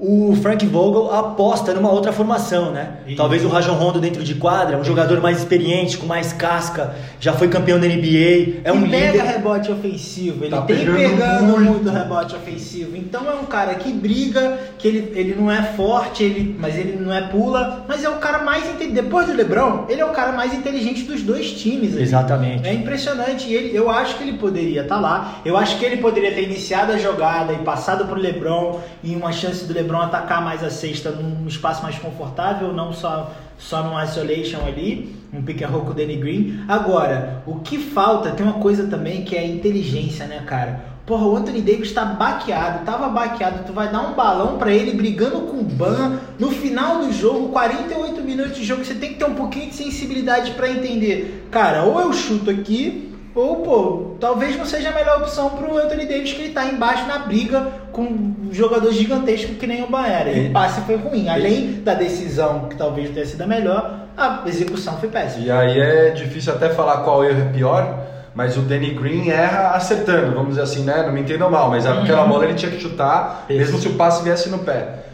o 0.00 0.36
Frank 0.40 0.64
Vogel 0.64 1.12
aposta 1.12 1.74
numa 1.74 1.90
outra 1.90 2.12
formação, 2.12 2.70
né? 2.70 2.98
Isso. 3.06 3.16
Talvez 3.16 3.44
o 3.44 3.48
Rajon 3.48 3.74
Rondo 3.74 4.00
dentro 4.00 4.22
de 4.22 4.36
quadra, 4.36 4.78
um 4.78 4.84
jogador 4.84 5.20
mais 5.20 5.38
experiente, 5.38 5.98
com 5.98 6.06
mais 6.06 6.32
casca, 6.32 6.94
já 7.18 7.32
foi 7.32 7.48
campeão 7.48 7.80
da 7.80 7.86
NBA, 7.86 8.60
é 8.62 8.72
um 8.72 8.86
e 8.86 8.90
pega 8.90 9.24
rebote 9.24 9.72
ofensivo, 9.72 10.44
ele 10.44 10.50
tá 10.50 10.62
tem 10.62 10.76
pegando, 10.76 10.96
pegando 10.96 11.44
muito. 11.44 11.72
muito. 11.72 11.90
rebote 11.90 12.36
ofensivo. 12.36 12.96
Então 12.96 13.28
é 13.28 13.34
um 13.34 13.44
cara 13.44 13.74
que 13.74 13.92
briga, 13.92 14.56
que 14.78 14.86
ele, 14.86 15.12
ele 15.18 15.34
não 15.34 15.50
é 15.50 15.62
forte, 15.62 16.22
ele, 16.22 16.56
mas 16.58 16.76
ele 16.76 16.96
não 16.96 17.12
é 17.12 17.22
pula, 17.22 17.84
mas 17.88 18.04
é 18.04 18.08
o 18.08 18.18
cara 18.18 18.44
mais 18.44 18.64
depois 18.92 19.26
do 19.26 19.32
LeBron, 19.32 19.86
ele 19.88 20.00
é 20.00 20.04
o 20.04 20.10
cara 20.10 20.30
mais 20.30 20.54
inteligente 20.54 21.02
dos 21.02 21.22
dois 21.22 21.52
times. 21.52 21.94
Ali. 21.94 22.02
Exatamente. 22.02 22.68
É 22.68 22.72
impressionante. 22.72 23.48
E 23.48 23.54
ele, 23.54 23.76
eu 23.76 23.90
acho 23.90 24.16
que 24.16 24.22
ele 24.22 24.38
poderia 24.38 24.82
estar 24.82 24.94
tá 24.94 25.00
lá. 25.00 25.40
Eu 25.44 25.56
acho 25.56 25.76
que 25.76 25.84
ele 25.84 25.96
poderia 25.96 26.32
ter 26.32 26.44
iniciado 26.44 26.92
a 26.92 26.98
jogada 26.98 27.52
e 27.52 27.58
passado 27.58 28.06
pro 28.06 28.16
LeBron 28.16 28.78
e 29.02 29.14
uma 29.16 29.32
chance 29.32 29.64
do 29.64 29.74
LeBron 29.74 29.87
LeBron 29.88 30.02
atacar 30.02 30.44
mais 30.44 30.62
a 30.62 30.68
cesta 30.68 31.10
num 31.10 31.48
espaço 31.48 31.82
mais 31.82 31.98
confortável, 31.98 32.72
não 32.72 32.92
só, 32.92 33.32
só 33.56 33.82
num 33.82 34.00
isolation 34.02 34.60
ali, 34.66 35.16
um 35.32 35.42
pick 35.42 35.62
and 35.62 35.68
roll 35.68 35.82
com 35.82 35.90
o 35.90 35.94
Danny 35.94 36.16
Green. 36.16 36.60
Agora, 36.68 37.42
o 37.46 37.56
que 37.56 37.78
falta, 37.78 38.30
tem 38.32 38.44
uma 38.44 38.60
coisa 38.60 38.86
também 38.86 39.24
que 39.24 39.34
é 39.34 39.40
a 39.40 39.46
inteligência, 39.46 40.26
né, 40.26 40.42
cara? 40.46 40.98
Porra, 41.06 41.26
o 41.26 41.36
Anthony 41.36 41.62
Davis 41.62 41.90
tá 41.92 42.04
baqueado, 42.04 42.84
tava 42.84 43.08
baqueado, 43.08 43.64
tu 43.66 43.72
vai 43.72 43.90
dar 43.90 44.02
um 44.02 44.12
balão 44.12 44.58
para 44.58 44.70
ele 44.70 44.92
brigando 44.92 45.40
com 45.40 45.56
o 45.56 45.64
Ban 45.64 46.18
no 46.38 46.50
final 46.50 46.98
do 46.98 47.10
jogo, 47.10 47.48
48 47.48 48.20
minutos 48.20 48.56
de 48.56 48.64
jogo, 48.64 48.84
você 48.84 48.94
tem 48.94 49.14
que 49.14 49.18
ter 49.18 49.24
um 49.24 49.34
pouquinho 49.34 49.70
de 49.70 49.74
sensibilidade 49.74 50.50
para 50.50 50.70
entender. 50.70 51.48
Cara, 51.50 51.84
ou 51.84 51.98
eu 51.98 52.12
chuto 52.12 52.50
aqui, 52.50 53.07
ou, 53.38 53.56
pô, 53.56 54.16
talvez 54.20 54.56
não 54.56 54.66
seja 54.66 54.90
a 54.90 54.92
melhor 54.92 55.18
opção 55.20 55.50
pro 55.50 55.78
Anthony 55.78 56.06
Davis, 56.06 56.32
que 56.32 56.42
ele 56.42 56.52
tá 56.52 56.66
embaixo 56.66 57.06
na 57.06 57.18
briga 57.18 57.66
com 57.92 58.02
um 58.02 58.48
jogador 58.52 58.92
gigantesco 58.92 59.54
que 59.54 59.66
nem 59.66 59.82
o 59.82 59.90
Baera. 59.90 60.30
E 60.30 60.48
o 60.48 60.52
passe 60.52 60.80
foi 60.82 60.96
ruim. 60.96 61.28
Além 61.28 61.80
da 61.82 61.94
decisão, 61.94 62.68
que 62.68 62.76
talvez 62.76 63.10
tenha 63.10 63.26
sido 63.26 63.42
a 63.42 63.46
melhor, 63.46 64.08
a 64.16 64.42
execução 64.46 64.98
foi 64.98 65.08
péssima. 65.08 65.44
E 65.44 65.50
aí 65.50 65.80
é 65.80 66.10
difícil 66.10 66.52
até 66.52 66.70
falar 66.70 66.98
qual 66.98 67.24
erro 67.24 67.40
é 67.40 67.52
pior, 67.52 67.98
mas 68.34 68.56
o 68.56 68.60
Danny 68.60 68.90
Green 68.90 69.30
erra 69.30 69.70
acertando, 69.70 70.32
vamos 70.32 70.50
dizer 70.50 70.62
assim, 70.62 70.84
né? 70.84 71.04
Não 71.04 71.12
me 71.12 71.20
entendam 71.20 71.50
mal, 71.50 71.70
mas 71.70 71.86
uhum. 71.86 72.02
aquela 72.02 72.24
bola 72.24 72.44
ele 72.44 72.54
tinha 72.54 72.70
que 72.70 72.80
chutar, 72.80 73.46
mesmo 73.48 73.78
se 73.78 73.88
o 73.88 73.94
passe 73.94 74.22
viesse 74.22 74.48
no 74.48 74.58
pé. 74.60 75.07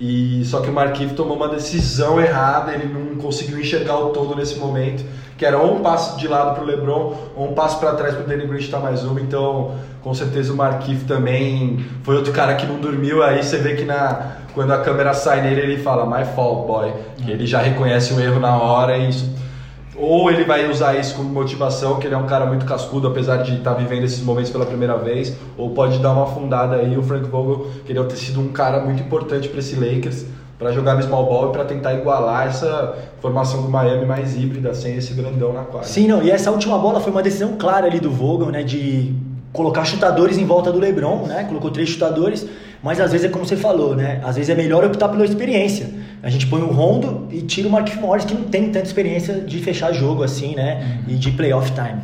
E 0.00 0.44
só 0.44 0.60
que 0.60 0.70
o 0.70 0.72
Marquinhos 0.72 1.12
tomou 1.12 1.36
uma 1.36 1.48
decisão 1.48 2.20
errada, 2.20 2.72
ele 2.72 2.92
não 2.92 3.16
conseguiu 3.16 3.58
enxergar 3.58 3.98
o 3.98 4.10
todo 4.10 4.34
nesse 4.34 4.58
momento 4.58 5.04
que 5.36 5.44
era 5.44 5.58
ou 5.58 5.76
um 5.76 5.80
passo 5.80 6.16
de 6.16 6.28
lado 6.28 6.54
para 6.54 6.62
o 6.62 6.66
LeBron 6.66 7.14
ou 7.36 7.50
um 7.50 7.54
passo 7.54 7.78
para 7.78 7.92
trás 7.94 8.14
para 8.14 8.24
o 8.24 8.26
Danny 8.26 8.46
Green 8.46 8.60
chutar 8.60 8.80
mais 8.80 9.02
uma. 9.04 9.20
Então, 9.20 9.74
com 10.02 10.14
certeza 10.14 10.52
o 10.52 10.56
Marquinhos 10.56 11.02
também 11.04 11.84
foi 12.02 12.16
outro 12.16 12.32
cara 12.32 12.54
que 12.54 12.66
não 12.66 12.76
dormiu. 12.78 13.22
Aí 13.22 13.42
você 13.42 13.58
vê 13.58 13.74
que 13.74 13.84
na, 13.84 14.36
quando 14.54 14.72
a 14.72 14.78
câmera 14.78 15.12
sai 15.12 15.42
nele, 15.42 15.60
ele 15.60 15.82
fala 15.82 16.06
My 16.06 16.24
fault, 16.34 16.66
boy. 16.66 16.92
Que 17.16 17.30
ele 17.32 17.46
já 17.46 17.60
reconhece 17.60 18.14
o 18.14 18.20
erro 18.20 18.38
na 18.38 18.56
hora 18.56 18.96
e 18.96 19.08
isso, 19.08 19.28
ou 19.96 20.30
ele 20.30 20.44
vai 20.44 20.68
usar 20.68 20.98
isso 20.98 21.14
como 21.14 21.28
motivação, 21.28 21.98
que 21.98 22.06
ele 22.06 22.14
é 22.14 22.18
um 22.18 22.26
cara 22.26 22.46
muito 22.46 22.64
cascudo, 22.66 23.08
apesar 23.08 23.38
de 23.38 23.56
estar 23.56 23.74
tá 23.74 23.76
vivendo 23.76 24.04
esses 24.04 24.22
momentos 24.22 24.50
pela 24.50 24.66
primeira 24.66 24.96
vez, 24.96 25.36
ou 25.56 25.70
pode 25.70 25.98
dar 25.98 26.12
uma 26.12 26.24
afundada 26.24 26.76
aí. 26.76 26.96
O 26.96 27.02
Frank 27.02 27.28
Vogel 27.28 27.66
queria 27.86 28.02
ter 28.04 28.16
sido 28.16 28.40
um 28.40 28.48
cara 28.48 28.80
muito 28.80 29.02
importante 29.02 29.48
para 29.48 29.60
esse 29.60 29.76
Lakers, 29.76 30.24
para 30.58 30.72
jogar 30.72 30.94
no 30.94 31.02
small 31.02 31.26
ball 31.26 31.50
e 31.50 31.52
para 31.52 31.64
tentar 31.64 31.94
igualar 31.94 32.46
essa 32.46 32.96
formação 33.20 33.62
do 33.62 33.68
Miami 33.68 34.06
mais 34.06 34.36
híbrida, 34.36 34.74
sem 34.74 34.96
esse 34.96 35.14
grandão 35.14 35.52
na 35.52 35.62
quadra. 35.62 35.88
Sim, 35.88 36.08
não, 36.08 36.22
e 36.22 36.30
essa 36.30 36.50
última 36.50 36.78
bola 36.78 37.00
foi 37.00 37.12
uma 37.12 37.22
decisão 37.22 37.56
clara 37.56 37.86
ali 37.86 38.00
do 38.00 38.10
Vogel, 38.10 38.50
né, 38.50 38.62
de 38.62 39.14
colocar 39.52 39.84
chutadores 39.84 40.36
em 40.36 40.44
volta 40.44 40.72
do 40.72 40.80
LeBron, 40.80 41.26
né? 41.28 41.44
Colocou 41.44 41.70
três 41.70 41.88
chutadores, 41.88 42.44
mas 42.82 43.00
às 43.00 43.12
vezes 43.12 43.26
é 43.26 43.30
como 43.30 43.46
você 43.46 43.56
falou, 43.56 43.94
né? 43.94 44.20
Às 44.24 44.34
vezes 44.34 44.50
é 44.50 44.54
melhor 44.54 44.84
optar 44.84 45.08
pela 45.08 45.24
experiência. 45.24 45.88
A 46.24 46.30
gente 46.30 46.46
põe 46.46 46.62
o 46.62 46.68
Rondo 46.68 47.28
e 47.30 47.42
tira 47.42 47.68
o 47.68 47.70
Mark 47.70 47.94
Morris 47.96 48.24
que 48.24 48.32
não 48.32 48.44
tem 48.44 48.70
tanta 48.70 48.86
experiência 48.86 49.42
de 49.42 49.58
fechar 49.58 49.92
jogo 49.92 50.22
assim, 50.22 50.54
né? 50.56 51.02
Uhum. 51.06 51.14
E 51.14 51.16
de 51.18 51.30
playoff 51.32 51.70
time. 51.72 52.00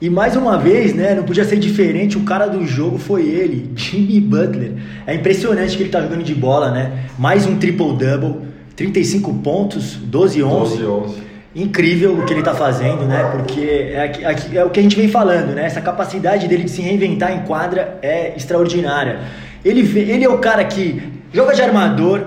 E 0.00 0.08
mais 0.08 0.34
uma 0.34 0.56
vez, 0.56 0.94
né, 0.94 1.14
não 1.14 1.22
podia 1.22 1.44
ser 1.44 1.58
diferente, 1.58 2.16
o 2.16 2.22
cara 2.22 2.46
do 2.46 2.66
jogo 2.66 2.96
foi 2.98 3.28
ele, 3.28 3.70
Jimmy 3.76 4.20
Butler. 4.20 4.72
É 5.06 5.14
impressionante 5.14 5.76
que 5.76 5.82
ele 5.82 5.90
tá 5.90 6.00
jogando 6.00 6.24
de 6.24 6.34
bola, 6.34 6.70
né? 6.70 7.04
Mais 7.18 7.46
um 7.46 7.58
triple-double, 7.58 8.36
35 8.74 9.34
pontos, 9.34 9.94
12 9.96 10.42
11. 10.42 10.78
12 10.78 10.86
11 10.86 11.32
incrível 11.54 12.14
o 12.14 12.24
que 12.24 12.32
ele 12.32 12.40
está 12.40 12.54
fazendo, 12.54 13.04
né? 13.04 13.24
Porque 13.30 13.60
é, 13.60 14.10
é, 14.22 14.56
é, 14.56 14.64
o 14.64 14.70
que 14.70 14.80
a 14.80 14.82
gente 14.82 14.96
vem 14.96 15.08
falando, 15.08 15.54
né? 15.54 15.66
Essa 15.66 15.82
capacidade 15.82 16.48
dele 16.48 16.64
de 16.64 16.70
se 16.70 16.80
reinventar 16.80 17.30
em 17.30 17.42
quadra 17.42 17.98
é 18.00 18.34
extraordinária. 18.34 19.20
Ele, 19.62 19.82
ele 20.00 20.24
é 20.24 20.28
o 20.30 20.38
cara 20.38 20.64
que 20.64 21.20
joga 21.32 21.54
de 21.54 21.62
armador, 21.62 22.26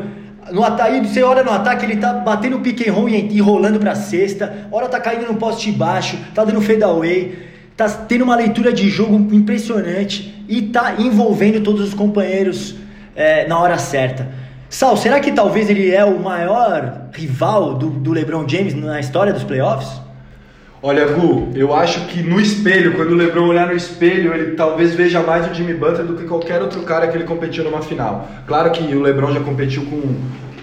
no 0.51 0.63
ataque, 0.63 1.07
você 1.07 1.23
olha 1.23 1.43
no 1.43 1.51
ataque, 1.51 1.85
ele 1.85 1.97
tá 1.97 2.13
batendo 2.13 2.57
o 2.57 2.59
pick 2.59 2.87
and 2.87 2.91
roll 2.91 3.09
e 3.09 3.39
rolando 3.39 3.79
pra 3.79 3.95
cesta, 3.95 4.67
hora 4.71 4.87
tá 4.87 4.99
caindo 4.99 5.25
no 5.25 5.35
poste 5.35 5.71
baixo, 5.71 6.17
tá 6.33 6.43
dando 6.43 6.61
fadeaway, 6.61 7.37
tá 7.75 7.89
tendo 7.89 8.23
uma 8.23 8.35
leitura 8.35 8.71
de 8.71 8.87
jogo 8.89 9.15
impressionante 9.33 10.45
e 10.47 10.61
tá 10.61 10.95
envolvendo 10.99 11.61
todos 11.61 11.81
os 11.81 11.93
companheiros 11.93 12.75
é, 13.15 13.47
na 13.47 13.59
hora 13.59 13.77
certa. 13.77 14.27
Sal, 14.69 14.95
será 14.97 15.19
que 15.19 15.31
talvez 15.31 15.69
ele 15.69 15.91
é 15.91 16.03
o 16.03 16.19
maior 16.19 17.07
rival 17.13 17.75
do, 17.75 17.89
do 17.89 18.11
LeBron 18.11 18.47
James 18.47 18.73
na 18.75 18.99
história 18.99 19.33
dos 19.33 19.43
playoffs? 19.43 20.04
Olha, 20.87 21.07
Gu, 21.07 21.49
eu 21.55 21.73
acho 21.73 22.05
que 22.09 22.21
no 22.21 22.39
espelho, 22.39 22.93
quando 22.93 23.13
o 23.13 23.15
LeBron 23.15 23.47
olhar 23.47 23.65
no 23.65 23.73
espelho, 23.73 24.31
ele 24.31 24.55
talvez 24.55 24.93
veja 24.93 25.19
mais 25.19 25.49
o 25.49 25.53
Jimmy 25.55 25.73
Butler 25.73 26.05
do 26.05 26.13
que 26.13 26.27
qualquer 26.27 26.61
outro 26.61 26.83
cara 26.83 27.07
que 27.07 27.17
ele 27.17 27.23
competiu 27.23 27.63
numa 27.63 27.81
final. 27.81 28.29
Claro 28.45 28.69
que 28.69 28.93
o 28.93 29.01
LeBron 29.01 29.33
já 29.33 29.39
competiu 29.39 29.83
com 29.87 30.15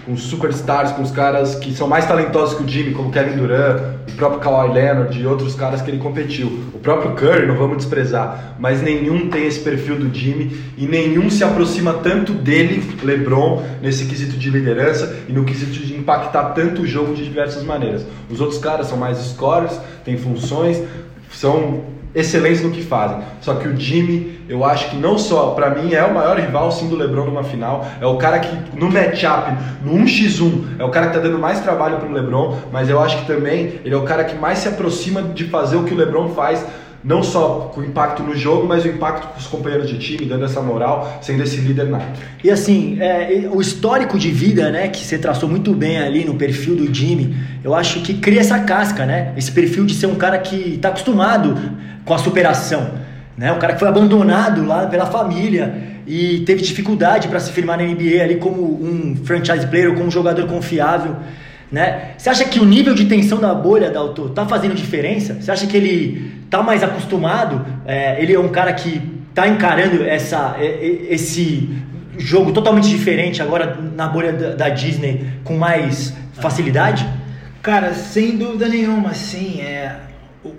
com 0.05 0.17
superstars, 0.17 0.91
com 0.91 1.01
os 1.01 1.11
caras 1.11 1.55
que 1.55 1.73
são 1.73 1.87
mais 1.87 2.05
talentosos 2.05 2.57
que 2.57 2.63
o 2.63 2.67
Jimmy, 2.67 2.93
como 2.93 3.11
Kevin 3.11 3.37
Durant, 3.37 3.81
o 4.09 4.11
próprio 4.15 4.41
Kawhi 4.41 4.73
Leonard 4.73 5.19
e 5.19 5.25
outros 5.25 5.55
caras 5.55 5.81
que 5.81 5.89
ele 5.89 5.97
competiu. 5.97 6.47
O 6.73 6.79
próprio 6.79 7.15
Curry, 7.15 7.47
não 7.47 7.55
vamos 7.55 7.77
desprezar, 7.77 8.55
mas 8.59 8.81
nenhum 8.81 9.29
tem 9.29 9.45
esse 9.45 9.61
perfil 9.61 9.97
do 9.97 10.13
Jimmy 10.13 10.59
e 10.77 10.85
nenhum 10.85 11.29
se 11.29 11.43
aproxima 11.43 11.93
tanto 11.93 12.33
dele, 12.33 12.83
LeBron, 13.01 13.63
nesse 13.81 14.05
quesito 14.05 14.37
de 14.37 14.49
liderança 14.49 15.15
e 15.27 15.31
no 15.31 15.45
quesito 15.45 15.71
de 15.71 15.95
impactar 15.95 16.49
tanto 16.49 16.81
o 16.81 16.87
jogo 16.87 17.13
de 17.13 17.23
diversas 17.23 17.63
maneiras. 17.63 18.05
Os 18.29 18.41
outros 18.41 18.59
caras 18.59 18.87
são 18.87 18.97
mais 18.97 19.17
scorers, 19.17 19.79
têm 20.03 20.17
funções, 20.17 20.83
são 21.31 21.92
excelentes 22.15 22.61
no 22.61 22.71
que 22.71 22.83
fazem. 22.83 23.17
Só 23.41 23.55
que 23.55 23.67
o 23.67 23.75
Jimmy, 23.75 24.39
eu 24.47 24.63
acho 24.63 24.89
que 24.89 24.95
não 24.95 25.17
só, 25.17 25.51
para 25.51 25.69
mim, 25.71 25.93
é 25.93 26.03
o 26.03 26.13
maior 26.13 26.37
rival 26.37 26.71
sim 26.71 26.87
do 26.87 26.95
LeBron 26.95 27.25
numa 27.25 27.43
final. 27.43 27.85
É 27.99 28.05
o 28.05 28.17
cara 28.17 28.39
que 28.39 28.77
no 28.77 28.91
matchup, 28.91 29.51
no 29.83 29.93
1x1, 29.93 30.79
é 30.79 30.83
o 30.83 30.89
cara 30.89 31.07
que 31.07 31.13
tá 31.13 31.19
dando 31.19 31.39
mais 31.39 31.59
trabalho 31.61 31.97
pro 31.97 32.11
LeBron, 32.11 32.57
mas 32.71 32.89
eu 32.89 33.01
acho 33.01 33.17
que 33.17 33.27
também 33.27 33.79
ele 33.83 33.93
é 33.93 33.97
o 33.97 34.03
cara 34.03 34.23
que 34.23 34.35
mais 34.35 34.59
se 34.59 34.67
aproxima 34.67 35.21
de 35.21 35.45
fazer 35.45 35.75
o 35.75 35.83
que 35.83 35.93
o 35.93 35.97
LeBron 35.97 36.29
faz 36.29 36.65
não 37.03 37.21
só 37.21 37.71
com 37.73 37.81
o 37.81 37.85
impacto 37.85 38.23
no 38.23 38.35
jogo, 38.35 38.65
mas 38.65 38.85
o 38.85 38.87
impacto 38.87 39.27
com 39.27 39.39
os 39.39 39.47
companheiros 39.47 39.89
de 39.89 39.97
time, 39.97 40.25
dando 40.25 40.45
essa 40.45 40.61
moral, 40.61 41.19
sendo 41.21 41.43
esse 41.43 41.57
líder 41.57 41.89
nato. 41.89 42.19
E 42.43 42.49
assim, 42.49 42.97
é, 43.01 43.49
o 43.51 43.59
histórico 43.59 44.17
de 44.17 44.31
vida, 44.31 44.71
né, 44.71 44.87
que 44.87 45.05
você 45.05 45.17
traçou 45.17 45.49
muito 45.49 45.73
bem 45.73 45.99
ali 45.99 46.23
no 46.23 46.35
perfil 46.35 46.75
do 46.75 46.93
Jimmy, 46.93 47.35
eu 47.63 47.75
acho 47.75 48.01
que 48.01 48.13
cria 48.13 48.39
essa 48.39 48.59
casca, 48.59 49.05
né? 49.05 49.33
Esse 49.35 49.51
perfil 49.51 49.85
de 49.85 49.93
ser 49.93 50.07
um 50.07 50.15
cara 50.15 50.37
que 50.37 50.75
está 50.75 50.89
acostumado 50.89 51.57
com 52.05 52.13
a 52.13 52.17
superação, 52.17 52.91
né? 53.37 53.51
Um 53.51 53.59
cara 53.59 53.73
que 53.73 53.79
foi 53.79 53.87
abandonado 53.87 54.65
lá 54.65 54.85
pela 54.87 55.05
família 55.05 55.93
e 56.07 56.39
teve 56.45 56.61
dificuldade 56.61 57.27
para 57.27 57.39
se 57.39 57.51
firmar 57.51 57.77
na 57.77 57.83
NBA 57.83 58.21
ali 58.21 58.35
como 58.35 58.61
um 58.61 59.15
franchise 59.23 59.65
player, 59.67 59.93
como 59.93 60.05
um 60.05 60.11
jogador 60.11 60.47
confiável. 60.47 61.15
Né? 61.73 62.11
Você 62.19 62.29
acha 62.29 62.45
que 62.45 62.59
o 62.59 62.65
nível 62.65 62.93
de 62.93 63.05
tensão 63.05 63.39
da 63.39 63.51
bolha 63.51 63.89
da 63.89 63.99
autor 63.99 64.29
tá 64.29 64.45
fazendo 64.45 64.75
diferença? 64.75 65.41
Você 65.41 65.49
acha 65.49 65.65
que 65.65 65.75
ele 65.75 66.31
tá 66.47 66.61
mais 66.61 66.83
acostumado? 66.83 67.65
É, 67.83 68.21
ele 68.21 68.31
é 68.31 68.39
um 68.39 68.49
cara 68.49 68.71
que 68.73 69.01
tá 69.33 69.47
encarando 69.47 70.03
essa, 70.03 70.55
esse 70.61 71.67
jogo 72.15 72.51
totalmente 72.51 72.87
diferente 72.87 73.41
agora 73.41 73.75
na 73.95 74.07
bolha 74.07 74.31
da, 74.31 74.69
Disney 74.69 75.25
com 75.43 75.57
mais 75.57 76.15
facilidade? 76.33 77.09
Cara, 77.63 77.95
sem 77.95 78.37
dúvida 78.37 78.67
nenhuma, 78.67 79.15
sim. 79.15 79.59
É, 79.61 79.95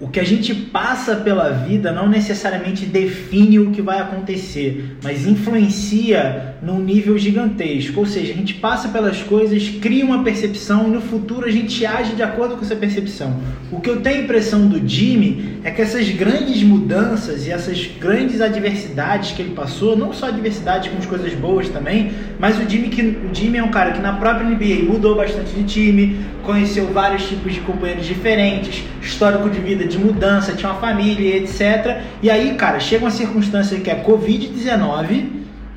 o 0.00 0.08
que 0.08 0.18
a 0.18 0.24
gente 0.24 0.54
passa 0.54 1.16
pela 1.16 1.50
vida 1.50 1.92
não 1.92 2.08
necessariamente 2.08 2.86
define 2.86 3.58
o 3.58 3.70
que 3.70 3.82
vai 3.82 4.00
acontecer, 4.00 4.96
mas 5.02 5.26
influencia 5.26 6.54
num 6.62 6.80
nível 6.80 7.18
gigantesco. 7.18 8.00
Ou 8.00 8.06
seja, 8.06 8.32
a 8.32 8.36
gente 8.36 8.54
passa 8.54 8.88
pelas 8.88 9.22
coisas, 9.22 9.68
cria 9.68 10.04
uma 10.04 10.24
percepção 10.24 10.88
e 10.88 10.90
no 10.90 11.02
futuro 11.02 11.46
a 11.46 11.50
gente 11.50 11.84
age 11.84 12.14
de 12.14 12.22
acordo 12.22 12.56
com 12.56 12.62
essa 12.62 12.74
percepção. 12.74 13.38
O 13.70 13.80
que 13.80 13.90
eu 13.90 14.00
tenho 14.00 14.20
a 14.20 14.24
impressão 14.24 14.66
do 14.66 14.86
Jimmy 14.88 15.58
é 15.62 15.70
que 15.70 15.82
essas 15.82 16.08
grandes 16.08 16.62
mudanças 16.62 17.46
e 17.46 17.50
essas 17.50 17.86
grandes 18.00 18.40
adversidades 18.40 19.32
que 19.32 19.42
ele 19.42 19.54
passou, 19.54 19.96
não 19.96 20.14
só 20.14 20.28
adversidades 20.28 20.90
com 20.90 20.98
as 20.98 21.06
coisas 21.06 21.34
boas 21.34 21.68
também, 21.68 22.12
mas 22.38 22.58
o 22.58 22.68
Jimmy, 22.68 22.88
que, 22.88 23.02
o 23.02 23.34
Jimmy 23.34 23.58
é 23.58 23.62
um 23.62 23.70
cara 23.70 23.92
que 23.92 24.00
na 24.00 24.14
própria 24.14 24.48
NBA 24.48 24.90
mudou 24.90 25.14
bastante 25.14 25.50
de 25.50 25.64
time, 25.64 26.16
conheceu 26.42 26.86
vários 26.86 27.26
tipos 27.26 27.52
de 27.52 27.60
companheiros 27.60 28.06
diferentes, 28.06 28.84
histórico 29.02 29.48
de 29.50 29.58
vida 29.60 29.73
vida 29.74 29.86
de 29.86 29.98
mudança, 29.98 30.52
tinha 30.52 30.70
uma 30.70 30.80
família, 30.80 31.36
etc. 31.36 32.02
E 32.22 32.30
aí, 32.30 32.54
cara, 32.54 32.78
chega 32.80 33.04
uma 33.04 33.10
circunstância 33.10 33.78
que 33.80 33.90
é 33.90 34.02
Covid-19, 34.02 35.26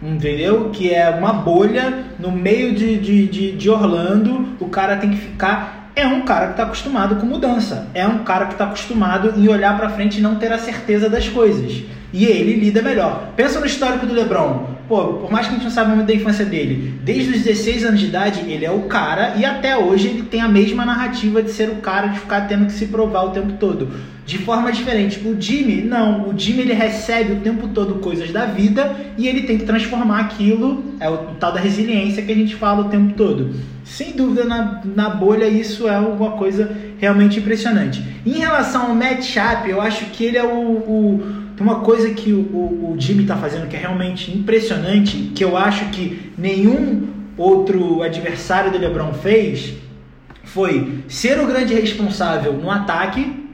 entendeu? 0.02 0.70
Que 0.72 0.94
é 0.94 1.10
uma 1.10 1.34
bolha 1.34 2.06
no 2.20 2.32
meio 2.32 2.74
de, 2.74 2.98
de, 2.98 3.28
de, 3.28 3.52
de 3.54 3.70
Orlando, 3.70 4.48
o 4.60 4.68
cara 4.68 4.98
tem 4.98 5.10
que 5.10 5.18
ficar 5.18 5.78
é 5.98 6.06
um 6.06 6.22
cara 6.22 6.46
que 6.46 6.52
está 6.52 6.64
acostumado 6.64 7.16
com 7.16 7.26
mudança. 7.26 7.88
É 7.92 8.06
um 8.06 8.20
cara 8.20 8.46
que 8.46 8.52
está 8.52 8.66
acostumado 8.66 9.34
em 9.36 9.48
olhar 9.48 9.76
para 9.76 9.90
frente 9.90 10.20
e 10.20 10.22
não 10.22 10.36
ter 10.36 10.54
a 10.54 10.60
certeza 10.60 11.10
das 11.10 11.28
coisas. 11.28 11.82
E 12.14 12.26
ele 12.26 12.54
lida 12.54 12.84
melhor. 12.84 13.30
Pensa 13.36 13.60
no 13.60 13.66
histórico 13.66 14.06
do 14.06 14.14
LeBron. 14.14 14.77
Pô, 14.88 15.06
por 15.16 15.30
mais 15.30 15.48
que 15.48 15.54
a 15.54 15.56
gente 15.56 15.66
não 15.66 15.72
saiba 15.72 15.94
muito 15.94 16.08
da 16.08 16.14
infância 16.14 16.46
dele, 16.46 16.94
desde 17.04 17.32
os 17.32 17.44
16 17.44 17.84
anos 17.84 18.00
de 18.00 18.06
idade 18.06 18.40
ele 18.50 18.64
é 18.64 18.72
o 18.72 18.84
cara 18.84 19.34
e 19.36 19.44
até 19.44 19.78
hoje 19.78 20.08
ele 20.08 20.22
tem 20.24 20.40
a 20.40 20.48
mesma 20.48 20.86
narrativa 20.86 21.44
de 21.44 21.52
ser 21.52 21.70
o 21.70 21.76
cara 21.76 22.08
de 22.08 22.20
ficar 22.20 22.48
tendo 22.48 22.66
que 22.66 22.72
se 22.72 22.86
provar 22.86 23.24
o 23.24 23.32
tempo 23.32 23.54
todo. 23.60 23.90
De 24.26 24.38
forma 24.38 24.72
diferente. 24.72 25.20
O 25.26 25.40
Jimmy, 25.40 25.82
não. 25.82 26.30
O 26.30 26.38
Jimmy 26.38 26.62
ele 26.62 26.74
recebe 26.74 27.34
o 27.34 27.36
tempo 27.38 27.70
todo 27.70 27.96
coisas 27.96 28.30
da 28.32 28.46
vida 28.46 28.96
e 29.18 29.26
ele 29.28 29.44
tem 29.44 29.58
que 29.58 29.66
transformar 29.66 30.20
aquilo. 30.20 30.84
É 31.00 31.10
o 31.10 31.18
tal 31.40 31.54
da 31.54 31.60
resiliência 31.60 32.24
que 32.24 32.32
a 32.32 32.36
gente 32.36 32.56
fala 32.56 32.86
o 32.86 32.90
tempo 32.90 33.14
todo. 33.14 33.52
Sem 33.88 34.12
dúvida, 34.12 34.44
na, 34.44 34.82
na 34.84 35.10
bolha, 35.10 35.48
isso 35.48 35.88
é 35.88 35.98
uma 35.98 36.32
coisa 36.32 36.76
realmente 36.98 37.40
impressionante. 37.40 38.04
Em 38.26 38.34
relação 38.40 38.88
ao 38.88 38.96
matchup, 38.96 39.70
eu 39.70 39.82
acho 39.82 40.06
que 40.08 40.26
ele 40.26 40.38
é 40.38 40.44
o, 40.44 40.48
o 40.48 41.48
uma 41.60 41.80
coisa 41.80 42.12
que 42.12 42.34
o, 42.34 42.40
o, 42.40 42.94
o 42.94 43.02
Jimmy 43.02 43.24
está 43.24 43.36
fazendo 43.36 43.68
que 43.68 43.76
é 43.76 43.80
realmente 43.80 44.32
impressionante, 44.32 45.32
que 45.34 45.44
eu 45.44 45.58
acho 45.58 45.86
que 45.86 46.32
nenhum 46.38 47.08
outro 47.36 48.04
adversário 48.04 48.72
do 48.72 48.78
LeBron 48.78 49.14
fez, 49.14 49.74
foi 50.44 51.04
ser 51.08 51.40
o 51.40 51.48
grande 51.48 51.74
responsável 51.74 52.54
no 52.54 52.70
ataque 52.70 53.48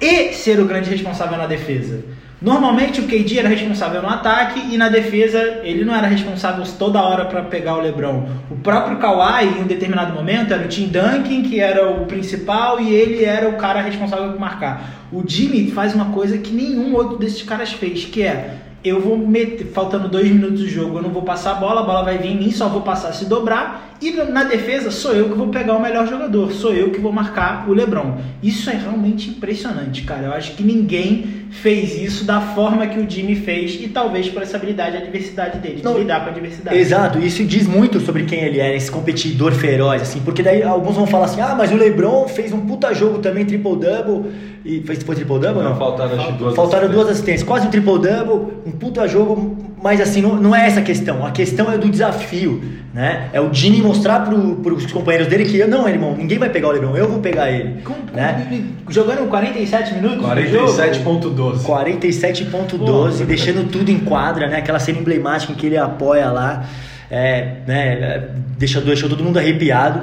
e 0.00 0.32
ser 0.32 0.60
o 0.60 0.66
grande 0.66 0.90
responsável 0.90 1.36
na 1.36 1.46
defesa. 1.46 2.04
Normalmente 2.40 3.02
o 3.02 3.06
KD 3.06 3.38
era 3.38 3.48
responsável 3.50 4.00
no 4.00 4.08
ataque 4.08 4.60
e 4.72 4.78
na 4.78 4.88
defesa 4.88 5.60
ele 5.62 5.84
não 5.84 5.94
era 5.94 6.06
responsável 6.06 6.64
toda 6.78 7.02
hora 7.02 7.26
para 7.26 7.42
pegar 7.42 7.76
o 7.76 7.82
LeBron. 7.82 8.26
O 8.50 8.56
próprio 8.56 8.96
Kawhi 8.96 9.58
em 9.58 9.62
um 9.62 9.66
determinado 9.66 10.14
momento 10.14 10.54
era 10.54 10.64
o 10.64 10.68
Tim 10.68 10.86
Duncan 10.86 11.42
que 11.42 11.60
era 11.60 11.90
o 11.90 12.06
principal 12.06 12.80
e 12.80 12.94
ele 12.94 13.24
era 13.24 13.46
o 13.46 13.58
cara 13.58 13.82
responsável 13.82 14.30
por 14.30 14.40
marcar. 14.40 15.06
O 15.12 15.22
Jimmy 15.26 15.70
faz 15.70 15.94
uma 15.94 16.06
coisa 16.06 16.38
que 16.38 16.50
nenhum 16.50 16.94
outro 16.94 17.18
desses 17.18 17.42
caras 17.42 17.72
fez, 17.72 18.06
que 18.06 18.22
é 18.22 18.54
eu 18.82 18.98
vou 18.98 19.18
meter, 19.18 19.66
faltando 19.66 20.08
dois 20.08 20.30
minutos 20.30 20.60
do 20.60 20.68
jogo, 20.68 20.96
eu 20.96 21.02
não 21.02 21.10
vou 21.10 21.20
passar 21.20 21.52
a 21.52 21.54
bola, 21.56 21.82
a 21.82 21.84
bola 21.84 22.02
vai 22.02 22.16
vir 22.16 22.30
em 22.30 22.38
mim, 22.38 22.50
só 22.50 22.66
vou 22.68 22.80
passar 22.80 23.12
se 23.12 23.26
dobrar 23.26 23.89
E 24.00 24.12
na 24.30 24.44
defesa, 24.44 24.90
sou 24.90 25.12
eu 25.12 25.28
que 25.28 25.34
vou 25.36 25.48
pegar 25.48 25.74
o 25.74 25.82
melhor 25.82 26.08
jogador, 26.08 26.50
sou 26.52 26.72
eu 26.72 26.90
que 26.90 26.98
vou 26.98 27.12
marcar 27.12 27.68
o 27.68 27.74
LeBron. 27.74 28.16
Isso 28.42 28.70
é 28.70 28.74
realmente 28.74 29.28
impressionante, 29.28 30.02
cara. 30.04 30.26
Eu 30.28 30.32
acho 30.32 30.52
que 30.52 30.62
ninguém 30.62 31.40
fez 31.50 32.00
isso 32.00 32.24
da 32.24 32.40
forma 32.40 32.86
que 32.86 32.98
o 32.98 33.08
Jimmy 33.10 33.34
fez 33.36 33.74
e 33.74 33.88
talvez 33.88 34.28
por 34.28 34.40
essa 34.42 34.56
habilidade 34.56 34.94
e 34.96 34.98
adversidade 34.98 35.58
dele, 35.58 35.80
Não, 35.82 35.94
de 35.94 36.00
lidar 36.00 36.20
com 36.20 36.28
a 36.28 36.32
adversidade. 36.32 36.78
Exato, 36.78 37.18
isso 37.18 37.44
diz 37.44 37.66
muito 37.66 38.00
sobre 38.00 38.22
quem 38.24 38.40
ele 38.44 38.60
é, 38.60 38.74
esse 38.74 38.90
competidor 38.90 39.52
feroz, 39.52 40.00
assim, 40.00 40.20
porque 40.20 40.42
daí 40.42 40.62
alguns 40.62 40.94
vão 40.96 41.06
falar 41.06 41.26
assim, 41.26 41.40
ah, 41.40 41.54
mas 41.58 41.70
o 41.72 41.76
LeBron 41.76 42.26
fez 42.28 42.52
um 42.52 42.60
puta 42.60 42.94
jogo 42.94 43.18
também, 43.18 43.44
triple-double, 43.44 44.30
e 44.64 44.80
fez, 44.82 45.02
foi 45.02 45.14
triple-double 45.16 45.62
Não, 45.62 45.70
não? 45.70 45.76
faltaram 45.76 46.16
que 46.26 46.32
duas 46.32 46.54
Faltaram 46.54 46.84
assistências. 46.84 46.92
duas 46.92 47.08
assistências, 47.10 47.42
quase 47.42 47.66
um 47.66 47.70
triple-double, 47.70 48.54
um 48.64 48.70
puta 48.70 49.08
jogo, 49.08 49.58
mas 49.82 50.00
assim, 50.00 50.22
não, 50.22 50.36
não 50.36 50.54
é 50.54 50.66
essa 50.66 50.80
a 50.80 50.82
questão, 50.84 51.26
a 51.26 51.32
questão 51.32 51.70
é 51.72 51.76
do 51.76 51.88
desafio, 51.88 52.62
né? 52.94 53.28
É 53.32 53.40
o 53.40 53.52
Jimmy 53.52 53.80
mostrar 53.90 54.20
pro, 54.20 54.56
pros 54.56 54.86
companheiros 54.92 55.28
dele 55.28 55.44
que, 55.44 55.64
não, 55.66 55.88
irmão, 55.88 56.14
ninguém 56.16 56.38
vai 56.38 56.48
pegar 56.48 56.68
o 56.68 56.72
LeBron, 56.72 56.96
eu 56.96 57.08
vou 57.08 57.18
pegar 57.20 57.50
ele, 57.50 57.82
Com- 57.82 57.94
né? 58.14 58.46
Jogando 58.88 59.28
47 59.28 59.94
minutos 59.94 60.18
do 60.18 60.46
jogo, 60.48 60.72
47.12. 60.72 61.64
47.12, 61.64 63.24
deixando 63.24 63.68
tudo 63.70 63.90
em 63.90 63.98
quadra, 63.98 64.46
né? 64.48 64.58
Aquela 64.58 64.78
cena 64.78 64.98
emblemática 64.98 65.52
em 65.52 65.56
que 65.56 65.66
ele 65.66 65.76
apoia 65.76 66.30
lá, 66.30 66.64
é, 67.10 67.56
né? 67.66 67.88
é, 67.88 68.28
Deixa, 68.58 68.80
deixou 68.80 69.08
todo 69.08 69.22
mundo 69.24 69.38
arrepiado. 69.38 70.02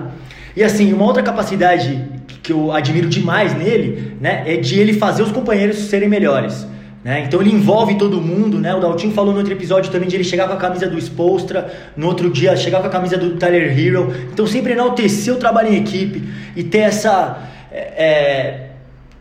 E 0.56 0.64
assim, 0.64 0.92
uma 0.94 1.06
outra 1.06 1.22
capacidade 1.24 2.02
que 2.42 2.52
eu 2.52 2.72
admiro 2.72 3.08
demais 3.08 3.56
nele, 3.58 4.18
né? 4.20 4.44
É 4.46 4.58
de 4.58 4.80
ele 4.80 4.94
fazer 4.94 5.22
os 5.24 5.32
companheiros 5.32 5.78
serem 5.78 6.10
melhores. 6.10 6.66
Né? 7.08 7.24
Então 7.26 7.40
ele 7.40 7.54
envolve 7.54 7.96
todo 7.96 8.20
mundo, 8.20 8.60
né? 8.60 8.76
O 8.76 8.82
Daltinho 8.82 9.14
falou 9.14 9.32
no 9.32 9.40
outro 9.40 9.54
episódio 9.54 9.90
também 9.90 10.10
de 10.10 10.18
ele 10.18 10.26
chegar 10.26 10.46
com 10.46 10.54
a 10.56 10.58
camisa 10.58 10.90
do 10.90 10.98
Spolstra, 10.98 11.74
no 11.96 12.06
outro 12.06 12.30
dia 12.30 12.54
chegar 12.58 12.82
com 12.82 12.88
a 12.88 12.90
camisa 12.90 13.18
do 13.18 13.38
Tyler 13.38 13.80
Hero. 13.80 14.14
Então 14.34 14.46
sempre 14.46 14.74
enaltecer 14.74 15.34
o 15.34 15.38
trabalho 15.38 15.74
em 15.74 15.78
equipe 15.78 16.22
e 16.54 16.66
ter 16.66 16.80
essa 16.80 17.44
é, 17.72 17.80
é, 17.80 18.68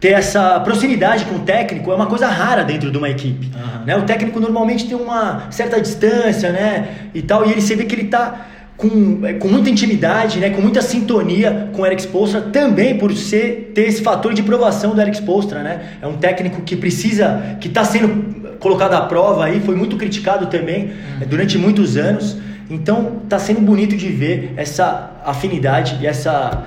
ter 0.01 0.15
essa 0.15 0.59
proximidade 0.59 1.27
com 1.27 1.37
o 1.37 1.39
técnico 1.39 1.93
é 1.93 1.95
uma 1.95 2.07
coisa 2.07 2.27
rara 2.27 2.65
dentro 2.65 2.91
de 2.91 2.99
uma 2.99 3.09
equipe. 3.09 3.53
Aham. 3.55 3.85
Né? 3.87 3.97
O 3.97 4.03
técnico 4.03 4.41
normalmente 4.41 4.89
tem 4.89 4.97
uma 4.97 5.49
certa 5.53 5.81
distância, 5.81 6.51
né? 6.51 6.89
E 7.15 7.23
tal, 7.23 7.47
e 7.47 7.53
ele 7.53 7.61
você 7.61 7.77
vê 7.77 7.85
que 7.85 7.95
ele 7.95 8.09
tá 8.09 8.49
com, 8.77 9.25
é, 9.25 9.35
com 9.35 9.49
muita 9.49 9.71
intimidade, 9.71 10.39
né? 10.39 10.51
com 10.51 10.61
muita 10.61 10.83
sintonia 10.83 11.71
com 11.73 11.83
o 11.83 11.87
Eric 11.87 12.03
Spoelstra, 12.03 12.41
também 12.43 12.99
por 12.99 13.13
ser, 13.15 13.73
ter 13.75 13.83
esse 13.83 14.03
fator 14.03 14.35
de 14.35 14.43
provação 14.43 14.95
do 14.95 15.01
Eric 15.01 15.17
Spoelstra, 15.17 15.63
né? 15.63 15.99
É 16.03 16.07
um 16.07 16.17
técnico 16.17 16.61
que 16.63 16.77
precisa, 16.77 17.57
que 17.61 17.69
está 17.69 17.85
sendo 17.85 18.57
colocado 18.59 18.95
à 18.95 19.03
prova 19.03 19.45
aí, 19.45 19.61
foi 19.61 19.77
muito 19.77 19.97
criticado 19.97 20.47
também 20.47 20.91
é, 21.21 21.25
durante 21.25 21.57
muitos 21.57 21.97
anos. 21.97 22.37
Então 22.69 23.23
tá 23.29 23.39
sendo 23.39 23.61
bonito 23.61 23.97
de 23.97 24.09
ver 24.09 24.53
essa 24.57 25.21
afinidade 25.25 25.99
e 26.03 26.07
essa 26.07 26.65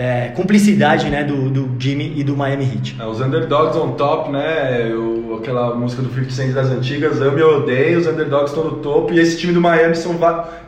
é, 0.00 0.28
cumplicidade 0.34 1.10
né, 1.10 1.22
do, 1.22 1.50
do 1.50 1.70
Jimmy 1.78 2.14
e 2.16 2.24
do 2.24 2.34
Miami 2.34 2.64
Heat. 2.64 2.96
É, 2.98 3.04
os 3.04 3.20
underdogs 3.20 3.76
on 3.76 3.92
top, 3.92 4.30
né? 4.32 4.90
Aquela 5.38 5.74
música 5.74 6.00
do 6.00 6.08
50 6.08 6.30
Cent 6.30 6.54
das 6.54 6.70
antigas, 6.70 7.20
ame 7.20 7.42
ou 7.42 7.58
odeio, 7.58 7.98
os 7.98 8.06
underdogs 8.06 8.50
estão 8.50 8.64
no 8.64 8.76
topo. 8.78 9.12
E 9.12 9.20
esse 9.20 9.36
time 9.36 9.52
do 9.52 9.60
Miami 9.60 9.94
são, 9.94 10.18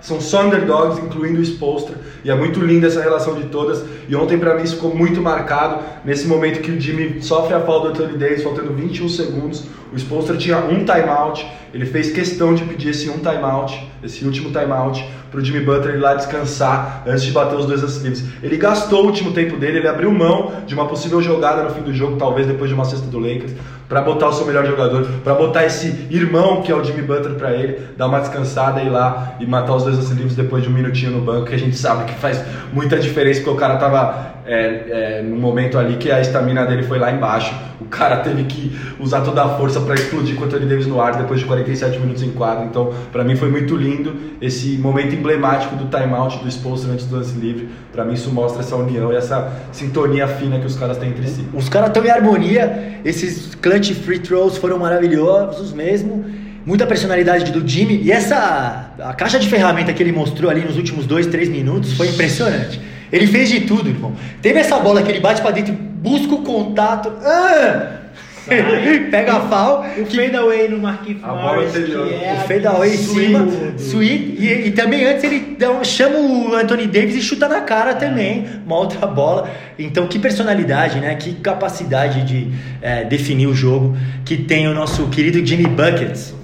são 0.02 0.20
só 0.20 0.44
underdogs, 0.44 1.02
incluindo 1.02 1.40
o 1.40 1.42
Spolstra. 1.42 1.96
E 2.22 2.30
é 2.30 2.34
muito 2.34 2.60
linda 2.60 2.88
essa 2.88 3.00
relação 3.00 3.34
de 3.34 3.44
todas. 3.44 3.82
E 4.06 4.14
ontem 4.14 4.36
pra 4.36 4.54
mim 4.54 4.64
isso 4.64 4.74
ficou 4.74 4.94
muito 4.94 5.22
marcado. 5.22 5.82
Nesse 6.04 6.26
momento 6.26 6.60
que 6.60 6.70
o 6.70 6.78
Jimmy 6.78 7.22
sofre 7.22 7.54
a 7.54 7.60
falta 7.60 7.88
do 7.88 8.04
Anthony 8.04 8.18
Davis, 8.18 8.42
faltando 8.42 8.74
21 8.74 9.08
segundos. 9.08 9.64
O 9.92 9.96
Spolstra 9.96 10.36
tinha 10.36 10.58
um 10.58 10.84
timeout. 10.84 11.46
Ele 11.74 11.86
fez 11.86 12.10
questão 12.10 12.54
de 12.54 12.64
pedir 12.64 12.90
esse 12.90 13.08
um 13.08 13.18
timeout, 13.18 13.88
esse 14.02 14.24
último 14.24 14.50
timeout, 14.50 15.02
pro 15.30 15.42
Jimmy 15.42 15.60
Butler 15.60 15.94
ir 15.96 15.98
lá 15.98 16.14
descansar 16.14 17.02
antes 17.06 17.22
de 17.22 17.30
bater 17.30 17.58
os 17.58 17.64
dois 17.64 17.80
lances. 17.80 18.24
Ele 18.42 18.58
gastou 18.58 19.02
o 19.02 19.06
último 19.06 19.32
tempo 19.32 19.56
dele, 19.56 19.78
ele 19.78 19.88
abriu 19.88 20.12
mão 20.12 20.52
de 20.66 20.74
uma 20.74 20.86
possível 20.86 21.22
jogada 21.22 21.62
no 21.62 21.70
fim 21.70 21.80
do 21.80 21.94
jogo, 21.94 22.18
talvez 22.18 22.46
depois 22.46 22.68
de 22.68 22.74
uma 22.74 22.84
cesta 22.84 23.06
do 23.06 23.18
Lakers, 23.18 23.52
pra 23.88 24.02
botar 24.02 24.28
o 24.28 24.32
seu 24.34 24.44
melhor 24.44 24.66
jogador, 24.66 25.06
pra 25.24 25.34
botar 25.34 25.64
esse 25.64 26.06
irmão 26.10 26.60
que 26.60 26.70
é 26.70 26.74
o 26.74 26.84
Jimmy 26.84 27.02
Butler 27.02 27.36
pra 27.36 27.52
ele, 27.52 27.78
dar 27.96 28.06
uma 28.06 28.20
descansada 28.20 28.82
e 28.82 28.86
ir 28.86 28.90
lá 28.90 29.36
e 29.40 29.46
matar 29.46 29.74
os 29.74 29.84
dois 29.84 29.96
lances 29.96 30.34
depois 30.34 30.62
de 30.62 30.68
um 30.68 30.72
minutinho 30.72 31.12
no 31.12 31.22
banco, 31.22 31.46
que 31.46 31.54
a 31.54 31.58
gente 31.58 31.76
sabe 31.76 32.04
que 32.04 32.14
faz 32.20 32.44
muita 32.70 32.98
diferença, 32.98 33.40
porque 33.40 33.56
o 33.56 33.58
cara 33.58 33.76
tava 33.76 34.31
é, 34.46 35.18
é, 35.18 35.22
num 35.22 35.38
momento 35.38 35.78
ali 35.78 35.96
que 35.96 36.10
a 36.10 36.20
estamina 36.20 36.66
dele 36.66 36.82
foi 36.82 36.98
lá 36.98 37.12
embaixo. 37.12 37.54
O 37.80 37.84
cara 37.86 38.18
teve 38.18 38.44
que 38.44 38.76
usar 38.98 39.20
toda 39.22 39.42
a 39.42 39.48
força 39.56 39.80
pra 39.80 39.94
explodir 39.94 40.36
com 40.36 40.42
o 40.42 40.44
Anthony 40.46 40.66
Davis 40.66 40.86
no 40.86 41.00
ar 41.00 41.16
depois 41.16 41.40
de 41.40 41.46
47 41.46 41.98
minutos 41.98 42.22
em 42.22 42.30
quadro. 42.30 42.64
Então, 42.64 42.92
pra 43.10 43.24
mim 43.24 43.36
foi 43.36 43.50
muito 43.50 43.76
lindo 43.76 44.14
esse 44.40 44.78
momento 44.78 45.14
emblemático 45.14 45.76
do 45.76 45.86
timeout 45.86 46.38
do 46.38 46.48
expulso 46.48 46.90
antes 46.90 47.06
do 47.06 47.16
lance 47.16 47.38
livre. 47.38 47.68
Pra 47.92 48.04
mim 48.04 48.14
isso 48.14 48.30
mostra 48.30 48.62
essa 48.62 48.76
união 48.76 49.12
e 49.12 49.16
essa 49.16 49.52
sintonia 49.72 50.26
fina 50.26 50.58
que 50.58 50.66
os 50.66 50.76
caras 50.76 50.96
têm 50.98 51.10
entre 51.10 51.26
si. 51.28 51.44
Os 51.52 51.68
caras 51.68 51.88
estão 51.88 52.04
em 52.04 52.10
harmonia, 52.10 53.00
esses 53.04 53.54
clutch 53.54 53.92
free 53.94 54.18
throws 54.18 54.56
foram 54.56 54.78
maravilhosos 54.78 55.72
mesmo. 55.72 56.24
Muita 56.64 56.86
personalidade 56.86 57.50
do 57.50 57.66
Jimmy 57.66 58.00
e 58.02 58.12
essa 58.12 58.92
a 59.00 59.12
caixa 59.14 59.38
de 59.38 59.48
ferramenta 59.48 59.92
que 59.92 60.00
ele 60.00 60.12
mostrou 60.12 60.48
ali 60.48 60.60
nos 60.60 60.76
últimos 60.76 61.06
dois, 61.06 61.26
três 61.26 61.48
minutos 61.48 61.92
foi 61.94 62.08
impressionante. 62.08 62.80
Ele 63.12 63.26
fez 63.26 63.50
de 63.50 63.60
tudo, 63.60 63.88
irmão. 63.88 64.14
Teve 64.40 64.58
essa 64.58 64.78
bola 64.78 65.02
que 65.02 65.10
ele 65.10 65.20
bate 65.20 65.42
pra 65.42 65.50
dentro, 65.50 65.74
busca 65.74 66.34
o 66.34 66.42
contato, 66.42 67.12
ah! 67.22 67.98
Pega 69.10 69.34
a 69.34 69.40
foul, 69.40 69.84
O 70.00 70.06
fadeaway 70.06 70.68
no 70.68 70.80
Marquinhos 70.80 71.22
A 71.22 71.28
bola 71.28 71.54
Morris, 71.54 71.72
que 71.72 71.92
é 71.92 72.42
o 72.42 72.48
fadeaway 72.48 72.92
em 72.92 72.96
cima, 72.96 73.48
sweet, 73.78 74.36
e, 74.36 74.66
e 74.66 74.70
também 74.72 75.04
antes 75.04 75.22
ele 75.22 75.56
dá 75.56 75.82
chama 75.84 76.18
o 76.18 76.54
Anthony 76.54 76.88
Davis 76.88 77.14
e 77.14 77.22
chuta 77.22 77.48
na 77.48 77.60
cara 77.60 77.94
também, 77.94 78.46
uma 78.66 78.76
outra 78.76 79.06
bola. 79.06 79.48
Então, 79.78 80.08
que 80.08 80.18
personalidade, 80.18 80.98
né? 80.98 81.14
Que 81.14 81.34
capacidade 81.34 82.24
de 82.24 82.48
é, 82.80 83.04
definir 83.04 83.46
o 83.46 83.54
jogo 83.54 83.96
que 84.24 84.36
tem 84.36 84.66
o 84.66 84.74
nosso 84.74 85.06
querido 85.06 85.44
Jimmy 85.44 85.68
Buckets. 85.68 86.34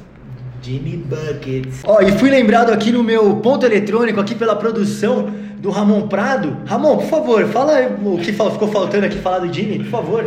Jimmy 0.63 0.99
Buckets. 0.99 1.81
Ó, 1.85 2.01
e 2.01 2.13
fui 2.13 2.31
lembrado 2.31 2.71
aqui 2.71 2.93
no 2.93 3.03
meu 3.03 3.37
ponto 3.37 3.67
eletrônico, 3.67 4.21
aqui 4.21 4.35
pela 4.35 4.55
produção 4.55 5.33
do 5.59 5.71
Ramon 5.71 6.09
Prado. 6.09 6.57
Ramon, 6.67 6.97
por 6.97 7.07
favor, 7.07 7.47
fala 7.49 7.99
o 8.03 8.19
que 8.19 8.33
ficou 8.33 8.69
faltando 8.69 9.07
aqui 9.07 9.19
falar 9.19 9.41
do 9.41 9.53
Jimmy, 9.53 9.79
por 9.81 9.91
favor. 9.91 10.25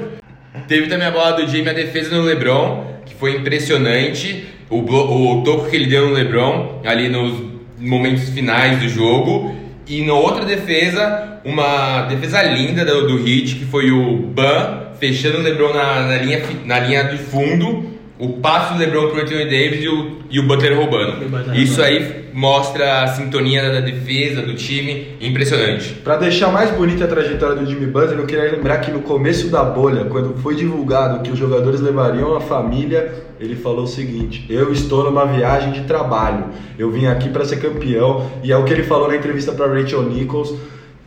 Teve 0.67 0.87
também 0.87 1.07
a 1.07 1.11
bola 1.11 1.31
do 1.31 1.47
Jimmy, 1.47 1.69
a 1.69 1.73
defesa 1.73 2.15
no 2.15 2.23
LeBron, 2.23 2.85
que 3.05 3.15
foi 3.15 3.37
impressionante. 3.37 4.45
O, 4.69 4.79
o 4.79 5.43
toco 5.43 5.69
que 5.69 5.75
ele 5.75 5.87
deu 5.87 6.07
no 6.07 6.13
LeBron, 6.13 6.81
ali 6.85 7.09
nos 7.09 7.33
momentos 7.77 8.29
finais 8.29 8.79
do 8.79 8.87
jogo. 8.87 9.55
E 9.87 10.05
na 10.05 10.13
outra 10.13 10.45
defesa, 10.45 11.39
uma 11.43 12.03
defesa 12.03 12.41
linda 12.43 12.85
do, 12.85 13.07
do 13.07 13.19
Heat, 13.19 13.55
que 13.55 13.65
foi 13.65 13.91
o 13.91 14.17
Ban 14.17 14.81
fechando 14.99 15.39
o 15.39 15.41
LeBron 15.41 15.73
na, 15.73 16.07
na 16.07 16.17
linha, 16.17 16.41
na 16.65 16.79
linha 16.79 17.03
de 17.05 17.17
fundo. 17.17 17.90
O 18.21 18.33
passo 18.33 18.75
do 18.75 18.79
LeBron 18.79 19.09
pro 19.09 19.19
Anthony 19.19 19.45
Davis 19.45 19.83
e 19.83 19.87
o, 19.87 20.19
e 20.29 20.39
o 20.39 20.43
Butler 20.43 20.77
roubando. 20.77 21.27
Butler 21.27 21.59
Isso 21.59 21.81
roubando. 21.81 21.97
aí 21.97 22.25
mostra 22.31 23.01
a 23.01 23.07
sintonia 23.07 23.71
da 23.71 23.81
defesa, 23.81 24.43
do 24.43 24.53
time, 24.53 25.07
impressionante. 25.19 25.95
Pra 26.03 26.17
deixar 26.17 26.51
mais 26.51 26.69
bonita 26.69 27.05
a 27.05 27.07
trajetória 27.07 27.55
do 27.55 27.65
Jimmy 27.65 27.87
Butler, 27.87 28.19
eu 28.19 28.27
queria 28.27 28.51
lembrar 28.51 28.77
que 28.77 28.91
no 28.91 28.99
começo 28.99 29.49
da 29.49 29.63
bolha, 29.63 30.05
quando 30.05 30.37
foi 30.39 30.53
divulgado 30.53 31.23
que 31.23 31.31
os 31.31 31.39
jogadores 31.39 31.81
levariam 31.81 32.35
a 32.35 32.39
família, 32.41 33.11
ele 33.39 33.55
falou 33.55 33.85
o 33.85 33.87
seguinte: 33.87 34.45
Eu 34.47 34.71
estou 34.71 35.03
numa 35.03 35.25
viagem 35.25 35.71
de 35.71 35.81
trabalho, 35.81 36.45
eu 36.77 36.91
vim 36.91 37.07
aqui 37.07 37.27
pra 37.27 37.43
ser 37.43 37.59
campeão, 37.59 38.29
e 38.43 38.51
é 38.51 38.55
o 38.55 38.63
que 38.63 38.71
ele 38.71 38.83
falou 38.83 39.07
na 39.07 39.15
entrevista 39.15 39.51
pra 39.51 39.65
Rachel 39.65 40.03
Nichols. 40.03 40.53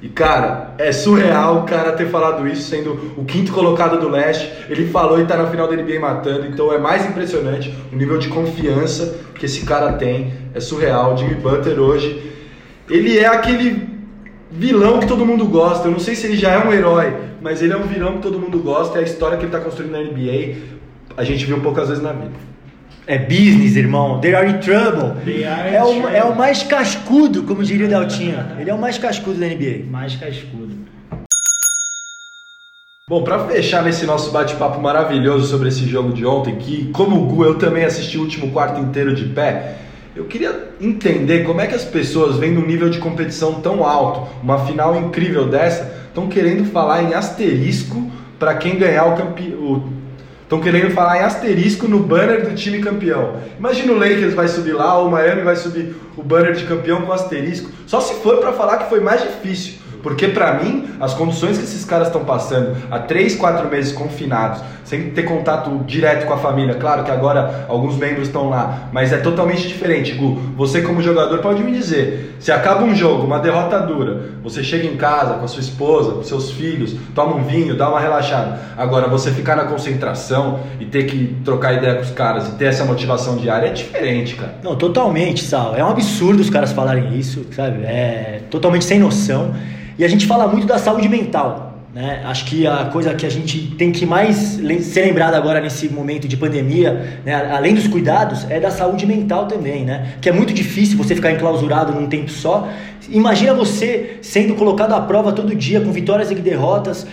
E 0.05 0.09
cara, 0.11 0.75
é 0.77 0.93
surreal 0.93 1.61
o 1.61 1.63
cara 1.63 1.93
ter 1.93 2.11
falado 2.11 2.47
isso, 2.47 2.69
sendo 2.69 3.15
o 3.17 3.25
quinto 3.25 3.51
colocado 3.55 3.99
do 3.99 4.07
leste. 4.07 4.53
Ele 4.69 4.87
falou 4.89 5.19
e 5.19 5.25
tá 5.25 5.35
na 5.35 5.47
final 5.47 5.67
da 5.67 5.75
NBA 5.75 5.99
matando, 5.99 6.47
então 6.47 6.71
é 6.71 6.77
mais 6.77 7.07
impressionante 7.07 7.75
o 7.91 7.97
nível 7.97 8.19
de 8.19 8.29
confiança 8.29 9.19
que 9.35 9.47
esse 9.47 9.65
cara 9.65 9.95
tem. 9.95 10.31
É 10.53 10.61
surreal. 10.61 11.15
O 11.15 11.17
Jimmy 11.17 11.37
Butler 11.37 11.81
hoje, 11.81 12.35
ele 12.91 13.19
é 13.19 13.27
aquele 13.27 13.89
vilão 14.51 15.01
que 15.01 15.07
todo 15.07 15.25
mundo 15.25 15.47
gosta. 15.47 15.89
Eu 15.89 15.93
não 15.93 15.99
sei 15.99 16.15
se 16.15 16.27
ele 16.27 16.37
já 16.37 16.51
é 16.51 16.59
um 16.59 16.71
herói, 16.71 17.15
mas 17.41 17.63
ele 17.63 17.73
é 17.73 17.77
um 17.79 17.87
vilão 17.87 18.17
que 18.17 18.23
todo 18.25 18.39
mundo 18.39 18.59
gosta. 18.59 18.99
É 18.99 19.01
a 19.01 19.05
história 19.05 19.39
que 19.39 19.45
ele 19.45 19.53
tá 19.53 19.61
construindo 19.61 19.93
na 19.93 20.01
NBA. 20.01 20.57
A 21.17 21.25
gente 21.25 21.47
viu 21.47 21.63
poucas 21.63 21.89
vezes 21.89 22.03
na 22.03 22.13
vida. 22.13 22.54
É 23.07 23.19
business, 23.19 23.77
irmão. 23.77 24.19
They 24.21 24.35
are 24.35 24.51
in 24.51 24.59
trouble. 24.61 25.23
They 25.25 25.45
are 25.45 25.75
é, 25.75 25.83
o, 25.83 25.89
trouble. 25.89 26.17
é 26.17 26.25
o 26.25 26.35
mais 26.35 26.63
cascudo, 26.63 27.43
como 27.43 27.63
diria 27.63 27.87
o 27.87 27.91
Daltinho. 27.91 28.39
Ele 28.59 28.71
é 28.71 28.75
o 28.75 28.79
mais 28.79 28.97
cascudo 28.97 29.39
da 29.39 29.47
NBA. 29.47 29.85
Mais 29.91 30.17
cascudo. 30.17 30.75
Bom, 33.07 33.23
pra 33.23 33.47
fechar 33.47 33.83
nesse 33.83 34.07
nosso 34.07 34.31
bate-papo 34.31 34.81
maravilhoso 34.81 35.47
sobre 35.47 35.69
esse 35.69 35.87
jogo 35.87 36.15
de 36.15 36.25
ontem, 36.25 36.57
que 36.57 36.91
como 36.93 37.23
o 37.23 37.27
Gu 37.27 37.45
eu 37.45 37.59
também 37.59 37.85
assisti 37.85 38.17
o 38.17 38.23
último 38.23 38.51
quarto 38.51 38.81
inteiro 38.81 39.15
de 39.15 39.27
pé, 39.27 39.77
eu 40.17 40.25
queria 40.25 40.71
entender 40.81 41.45
como 41.45 41.61
é 41.61 41.67
que 41.67 41.75
as 41.75 41.85
pessoas 41.85 42.39
vendo 42.39 42.63
um 42.63 42.67
nível 42.67 42.89
de 42.89 42.99
competição 42.99 43.61
tão 43.61 43.85
alto, 43.85 44.27
uma 44.43 44.65
final 44.65 44.97
incrível 44.97 45.47
dessa, 45.47 46.07
estão 46.07 46.29
querendo 46.29 46.65
falar 46.71 47.03
em 47.03 47.13
asterisco 47.13 48.11
pra 48.39 48.55
quem 48.55 48.79
ganhar 48.79 49.05
o 49.05 49.17
campeão. 49.17 49.94
Estão 50.55 50.61
querendo 50.61 50.93
falar 50.93 51.19
em 51.19 51.25
asterisco 51.25 51.89
no 51.89 51.99
banner 51.99 52.49
do 52.49 52.55
time 52.55 52.79
campeão. 52.79 53.37
Imagina 53.59 53.93
o 53.93 53.99
Lakers 53.99 54.35
vai 54.35 54.47
subir 54.47 54.73
lá, 54.73 55.01
o 55.01 55.11
Miami 55.11 55.43
vai 55.43 55.57
subir 55.57 55.97
o 56.17 56.23
banner 56.23 56.55
de 56.55 56.65
campeão 56.65 57.03
com 57.03 57.13
asterisco. 57.13 57.71
Só 57.87 58.01
se 58.01 58.15
for 58.23 58.39
para 58.39 58.53
falar 58.53 58.79
que 58.79 58.89
foi 58.89 59.01
mais 59.01 59.23
difícil. 59.23 59.75
Porque 60.05 60.29
para 60.29 60.63
mim, 60.63 60.91
as 61.01 61.15
condições 61.15 61.57
que 61.57 61.65
esses 61.65 61.85
caras 61.85 62.09
estão 62.09 62.25
passando 62.25 62.77
há 62.91 62.99
3, 62.99 63.35
4 63.37 63.69
meses 63.71 63.91
confinados, 63.91 64.61
sem 64.85 65.11
ter 65.11 65.23
contato 65.23 65.71
direto 65.87 66.27
com 66.27 66.35
a 66.35 66.37
família, 66.37 66.75
claro 66.75 67.05
que 67.05 67.11
agora 67.11 67.65
alguns 67.69 67.97
membros 67.97 68.29
estão 68.29 68.51
lá, 68.51 68.91
mas 68.93 69.15
é 69.15 69.17
totalmente 69.17 69.67
diferente. 69.67 70.13
Gu, 70.13 70.39
você 70.55 70.83
como 70.83 71.01
jogador 71.01 71.39
pode 71.39 71.65
me 71.65 71.73
dizer, 71.73 72.37
se 72.39 72.53
acaba 72.53 72.85
um 72.85 72.95
jogo, 72.95 73.25
uma 73.25 73.39
derrota 73.39 73.81
dura, 73.81 74.35
você 74.43 74.63
chega 74.63 74.87
em 74.87 74.97
casa 74.97 75.35
com 75.35 75.45
a 75.47 75.49
sua 75.49 75.63
esposa, 75.63 76.13
com 76.13 76.23
seus 76.23 76.51
filhos, 76.51 76.95
toma 77.15 77.37
um 77.37 77.43
vinho, 77.43 77.75
dá 77.75 77.89
uma 77.89 77.99
relaxada. 77.99 78.59
Agora, 78.77 79.09
você 79.09 79.31
ficar 79.31 79.57
na 79.57 79.65
concentração 79.65 80.61
e 80.79 80.85
ter 80.85 81.05
que 81.05 81.35
trocar 81.43 81.73
ideia 81.73 81.95
com 81.95 82.03
os 82.03 82.11
caras 82.11 82.49
e 82.49 82.53
ter 82.53 82.67
essa 82.67 82.85
motivação 82.85 83.37
diária 83.37 83.69
é 83.69 83.73
diferente, 83.73 84.35
cara. 84.35 84.57
Não, 84.63 84.77
totalmente, 84.77 85.43
Sal. 85.43 85.75
É 85.75 85.83
um 85.83 85.89
absurdo 85.89 86.43
os 86.43 86.51
caras 86.51 86.73
falarem 86.73 87.19
isso, 87.19 87.47
sabe? 87.53 87.85
É 87.85 88.43
totalmente 88.51 88.85
sem 88.85 88.99
noção. 88.99 89.55
E 89.99 90.05
a 90.05 90.09
gente 90.09 90.27
fala 90.27 90.47
muito 90.49 90.67
da 90.67 90.79
saúde 90.79 91.09
mental. 91.09 91.73
Né? 91.95 92.23
Acho 92.25 92.47
que 92.47 92.67
a 92.67 92.87
coisa 92.87 93.15
que 93.15 93.25
a 93.25 93.31
gente 93.31 93.69
tem 93.79 93.93
que 93.93 94.05
mais 94.05 94.59
ser 94.83 95.07
lembrado 95.07 95.35
agora 95.35 95.61
nesse 95.61 95.89
momento 95.89 96.27
de 96.27 96.37
pandemia, 96.37 97.21
né? 97.25 97.53
além 97.53 97.73
dos 97.73 97.87
cuidados, 97.87 98.45
é 98.51 98.59
da 98.59 98.73
saúde 98.73 99.07
mental 99.07 99.47
também, 99.47 99.85
né? 99.85 100.15
Que 100.21 100.29
é 100.29 100.33
muito 100.33 100.53
difícil 100.53 100.99
você 100.99 101.15
ficar 101.15 101.31
enclausurado 101.31 101.93
num 101.93 102.09
tempo 102.09 102.33
só. 102.33 102.69
Imagina 103.09 103.55
você 103.55 104.19
sendo 104.23 104.57
colocado 104.57 104.93
à 104.93 105.01
prova 105.03 105.33
todo 105.33 105.55
dia, 105.55 105.81
com 105.81 105.93
vitórias 105.93 106.33
e 106.33 106.35
derrotas, 106.35 107.07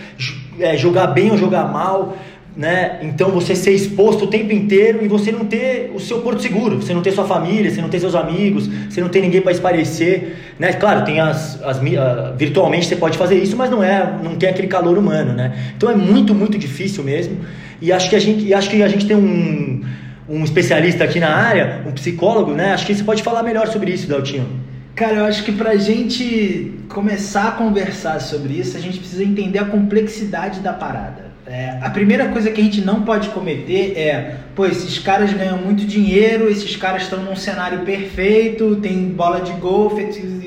é, 0.58 0.76
jogar 0.76 1.06
bem 1.08 1.30
ou 1.30 1.38
jogar 1.38 1.70
mal 1.70 2.16
né? 2.56 2.98
Então 3.02 3.30
você 3.30 3.54
ser 3.54 3.72
exposto 3.72 4.24
o 4.24 4.26
tempo 4.26 4.52
inteiro 4.52 5.00
e 5.02 5.08
você 5.08 5.32
não 5.32 5.44
ter 5.44 5.90
o 5.94 5.98
seu 5.98 6.20
porto 6.20 6.42
seguro, 6.42 6.76
você 6.76 6.92
não 6.92 7.00
ter 7.00 7.12
sua 7.12 7.24
família, 7.24 7.70
você 7.70 7.80
não 7.80 7.88
ter 7.88 8.00
seus 8.00 8.14
amigos, 8.14 8.68
você 8.88 9.00
não 9.00 9.08
tem 9.08 9.22
ninguém 9.22 9.40
para 9.40 9.52
esparecer, 9.52 10.36
né? 10.58 10.72
Claro, 10.74 11.04
tem 11.04 11.18
as, 11.18 11.62
as 11.62 11.78
uh, 11.78 12.36
virtualmente 12.36 12.86
você 12.86 12.96
pode 12.96 13.16
fazer 13.16 13.36
isso, 13.36 13.56
mas 13.56 13.70
não 13.70 13.82
é, 13.82 14.18
não 14.22 14.36
tem 14.36 14.48
aquele 14.48 14.68
calor 14.68 14.98
humano, 14.98 15.32
né? 15.32 15.72
Então 15.76 15.90
é 15.90 15.96
muito, 15.96 16.34
muito 16.34 16.58
difícil 16.58 17.02
mesmo. 17.02 17.38
E 17.80 17.90
acho 17.90 18.10
que 18.10 18.16
a 18.16 18.20
gente, 18.20 18.52
acho 18.52 18.68
que 18.68 18.82
a 18.82 18.88
gente 18.88 19.06
tem 19.06 19.16
um, 19.16 19.82
um 20.28 20.44
especialista 20.44 21.04
aqui 21.04 21.18
na 21.18 21.34
área, 21.34 21.82
um 21.86 21.92
psicólogo, 21.92 22.52
né? 22.52 22.72
Acho 22.74 22.86
que 22.86 22.94
você 22.94 23.02
pode 23.02 23.22
falar 23.22 23.42
melhor 23.42 23.66
sobre 23.68 23.90
isso, 23.90 24.06
Daltinho. 24.06 24.46
Cara, 24.94 25.14
eu 25.14 25.24
acho 25.24 25.42
que 25.42 25.52
pra 25.52 25.74
gente 25.76 26.74
começar 26.90 27.48
a 27.48 27.52
conversar 27.52 28.20
sobre 28.20 28.52
isso, 28.52 28.76
a 28.76 28.80
gente 28.80 28.98
precisa 28.98 29.24
entender 29.24 29.58
a 29.58 29.64
complexidade 29.64 30.60
da 30.60 30.74
parada. 30.74 31.31
É, 31.44 31.78
a 31.82 31.90
primeira 31.90 32.28
coisa 32.28 32.50
que 32.50 32.60
a 32.60 32.64
gente 32.64 32.80
não 32.80 33.02
pode 33.02 33.30
cometer 33.30 33.98
é, 33.98 34.36
pô, 34.54 34.64
esses 34.64 34.98
caras 35.00 35.32
ganham 35.32 35.58
muito 35.58 35.84
dinheiro, 35.84 36.48
esses 36.48 36.76
caras 36.76 37.02
estão 37.02 37.20
num 37.20 37.34
cenário 37.34 37.80
perfeito, 37.80 38.76
tem 38.76 39.08
bola 39.08 39.40
de 39.40 39.52
golfe 39.54 40.02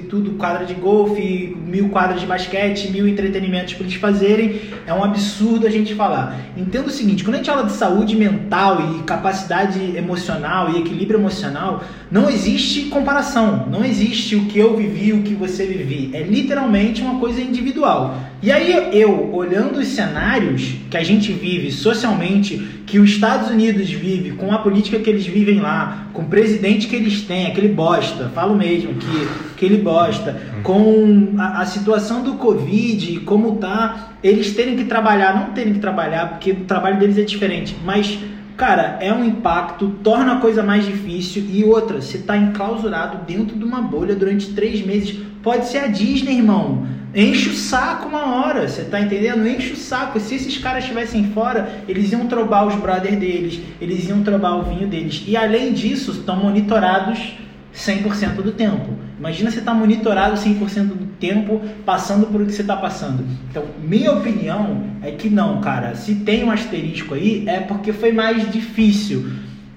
tudo, 0.06 0.32
quadra 0.32 0.66
de 0.66 0.74
golfe, 0.74 1.56
mil 1.66 1.90
quadras 1.90 2.22
de 2.22 2.28
basquete, 2.28 2.90
mil 2.92 3.08
entretenimentos 3.08 3.74
para 3.74 3.84
eles 3.84 3.96
fazerem. 3.96 4.62
É 4.88 4.94
um 4.94 5.04
absurdo 5.04 5.68
a 5.68 5.70
gente 5.70 5.94
falar. 5.94 6.40
Entenda 6.58 6.88
o 6.88 6.92
seguinte, 6.92 7.24
quando 7.24 7.36
a 7.36 7.38
gente 7.38 7.50
fala 7.50 7.64
de 7.64 7.74
saúde 7.74 8.16
mental 8.16 8.96
e 8.96 9.04
capacidade 9.04 9.80
emocional 9.96 10.72
e 10.72 10.80
equilíbrio 10.80 11.20
emocional, 11.20 11.84
não 12.12 12.30
existe 12.30 12.84
comparação, 12.84 13.68
não 13.70 13.84
existe 13.84 14.36
o 14.36 14.46
que 14.46 14.60
eu 14.60 14.76
vivi, 14.76 15.14
o 15.14 15.22
que 15.22 15.34
você 15.34 15.66
vivi. 15.66 16.12
É 16.14 16.24
literalmente 16.24 17.02
uma 17.02 17.20
coisa 17.20 17.42
individual. 17.42 18.18
E 18.42 18.52
aí 18.52 18.90
eu, 18.94 19.34
olhando 19.34 19.80
os 19.80 19.88
cenários 19.88 20.76
que 20.90 20.98
a 20.98 21.04
gente 21.04 21.32
vive 21.32 21.72
socialmente, 21.72 22.58
que 22.86 23.00
os 23.00 23.10
Estados 23.10 23.50
Unidos 23.50 23.90
vive, 23.90 24.32
com 24.32 24.52
a 24.54 24.60
política 24.60 25.00
que 25.00 25.10
eles 25.10 25.26
vivem 25.26 25.60
lá, 25.60 26.08
com 26.14 26.22
o 26.22 26.26
presidente 26.26 26.88
que 26.88 26.96
eles 26.96 27.24
têm, 27.24 27.48
aquele 27.48 27.70
bosta, 27.70 28.30
falo 28.36 28.56
mesmo 28.56 28.94
que, 28.94 29.28
ele 29.66 29.78
bosta, 29.78 30.40
com 30.64 31.34
a, 31.38 31.62
a 31.62 31.66
situação 31.66 32.24
do 32.24 32.34
Covid, 32.34 33.20
como 33.22 33.58
tá, 33.58 34.14
eles 34.24 34.56
terem 34.56 34.76
que 34.76 34.86
trabalhar, 34.86 35.36
não 35.36 35.54
terem 35.54 35.74
que 35.74 35.80
trabalhar, 35.80 36.30
porque 36.30 36.52
o 36.52 36.66
trabalho 36.66 37.00
deles 37.00 37.18
é 37.18 37.24
diferente, 37.24 37.76
mas 37.84 38.18
Cara, 38.58 38.98
é 39.02 39.12
um 39.12 39.26
impacto, 39.26 39.96
torna 40.02 40.34
a 40.34 40.40
coisa 40.40 40.64
mais 40.64 40.86
difícil. 40.86 41.44
E 41.50 41.66
outra, 41.66 42.02
você 42.02 42.18
está 42.18 42.38
enclausurado 42.38 43.26
dentro 43.26 43.58
de 43.58 43.66
uma 43.66 43.82
bolha 43.82 44.16
durante 44.16 44.54
três 44.54 44.86
meses. 44.86 45.20
Pode 45.44 45.68
ser 45.68 45.80
a 45.80 45.88
Disney, 45.88 46.38
irmão. 46.38 46.88
Enche 47.14 47.50
o 47.50 47.54
saco 47.54 48.08
uma 48.08 48.36
hora, 48.36 48.68
você 48.68 48.84
tá 48.84 49.00
entendendo? 49.00 49.46
Enche 49.46 49.74
o 49.74 49.76
saco. 49.76 50.20
Se 50.22 50.36
esses 50.36 50.58
caras 50.58 50.84
estivessem 50.84 51.32
fora, 51.32 51.84
eles 51.88 52.12
iam 52.14 52.28
trobar 52.28 52.66
os 52.66 52.76
brothers 52.76 53.18
deles, 53.18 53.60
eles 53.80 54.08
iam 54.08 54.24
trobar 54.24 54.56
o 54.56 54.64
vinho 54.64 54.88
deles. 54.88 55.24
E 55.28 55.36
além 55.36 55.74
disso, 55.74 56.12
estão 56.12 56.38
monitorados 56.38 57.36
100% 57.76 58.36
do 58.42 58.52
tempo. 58.52 58.94
Imagina 59.20 59.52
você 59.52 59.60
estar 59.60 59.74
tá 59.74 59.78
monitorado 59.78 60.36
100% 60.36 60.88
do 60.88 61.06
tempo, 61.20 61.62
passando 61.86 62.28
por 62.28 62.42
o 62.42 62.46
que 62.46 62.54
você 62.54 62.62
está 62.62 62.76
passando. 62.76 63.26
Então, 63.50 63.64
minha 63.82 64.12
opinião 64.12 64.84
é 65.02 65.12
que 65.12 65.30
não, 65.30 65.60
cara. 65.62 65.96
Se 65.96 66.16
tem 66.16 66.44
um 66.44 66.52
asterisco 66.52 67.14
aí, 67.14 67.44
é 67.48 67.60
porque 67.60 67.92
foi 67.92 68.12
mais 68.12 68.50
difícil. 68.52 69.30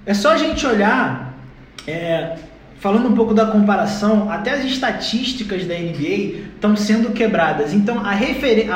É 0.07 0.15
só 0.15 0.33
a 0.33 0.37
gente 0.37 0.65
olhar, 0.67 1.35
é, 1.87 2.37
falando 2.79 3.09
um 3.09 3.15
pouco 3.15 3.35
da 3.35 3.47
comparação, 3.47 4.31
até 4.31 4.53
as 4.53 4.65
estatísticas 4.65 5.67
da 5.67 5.75
NBA 5.75 6.49
estão 6.55 6.77
sendo 6.77 7.11
quebradas. 7.13 7.73
Então, 7.73 8.03
a, 8.05 8.13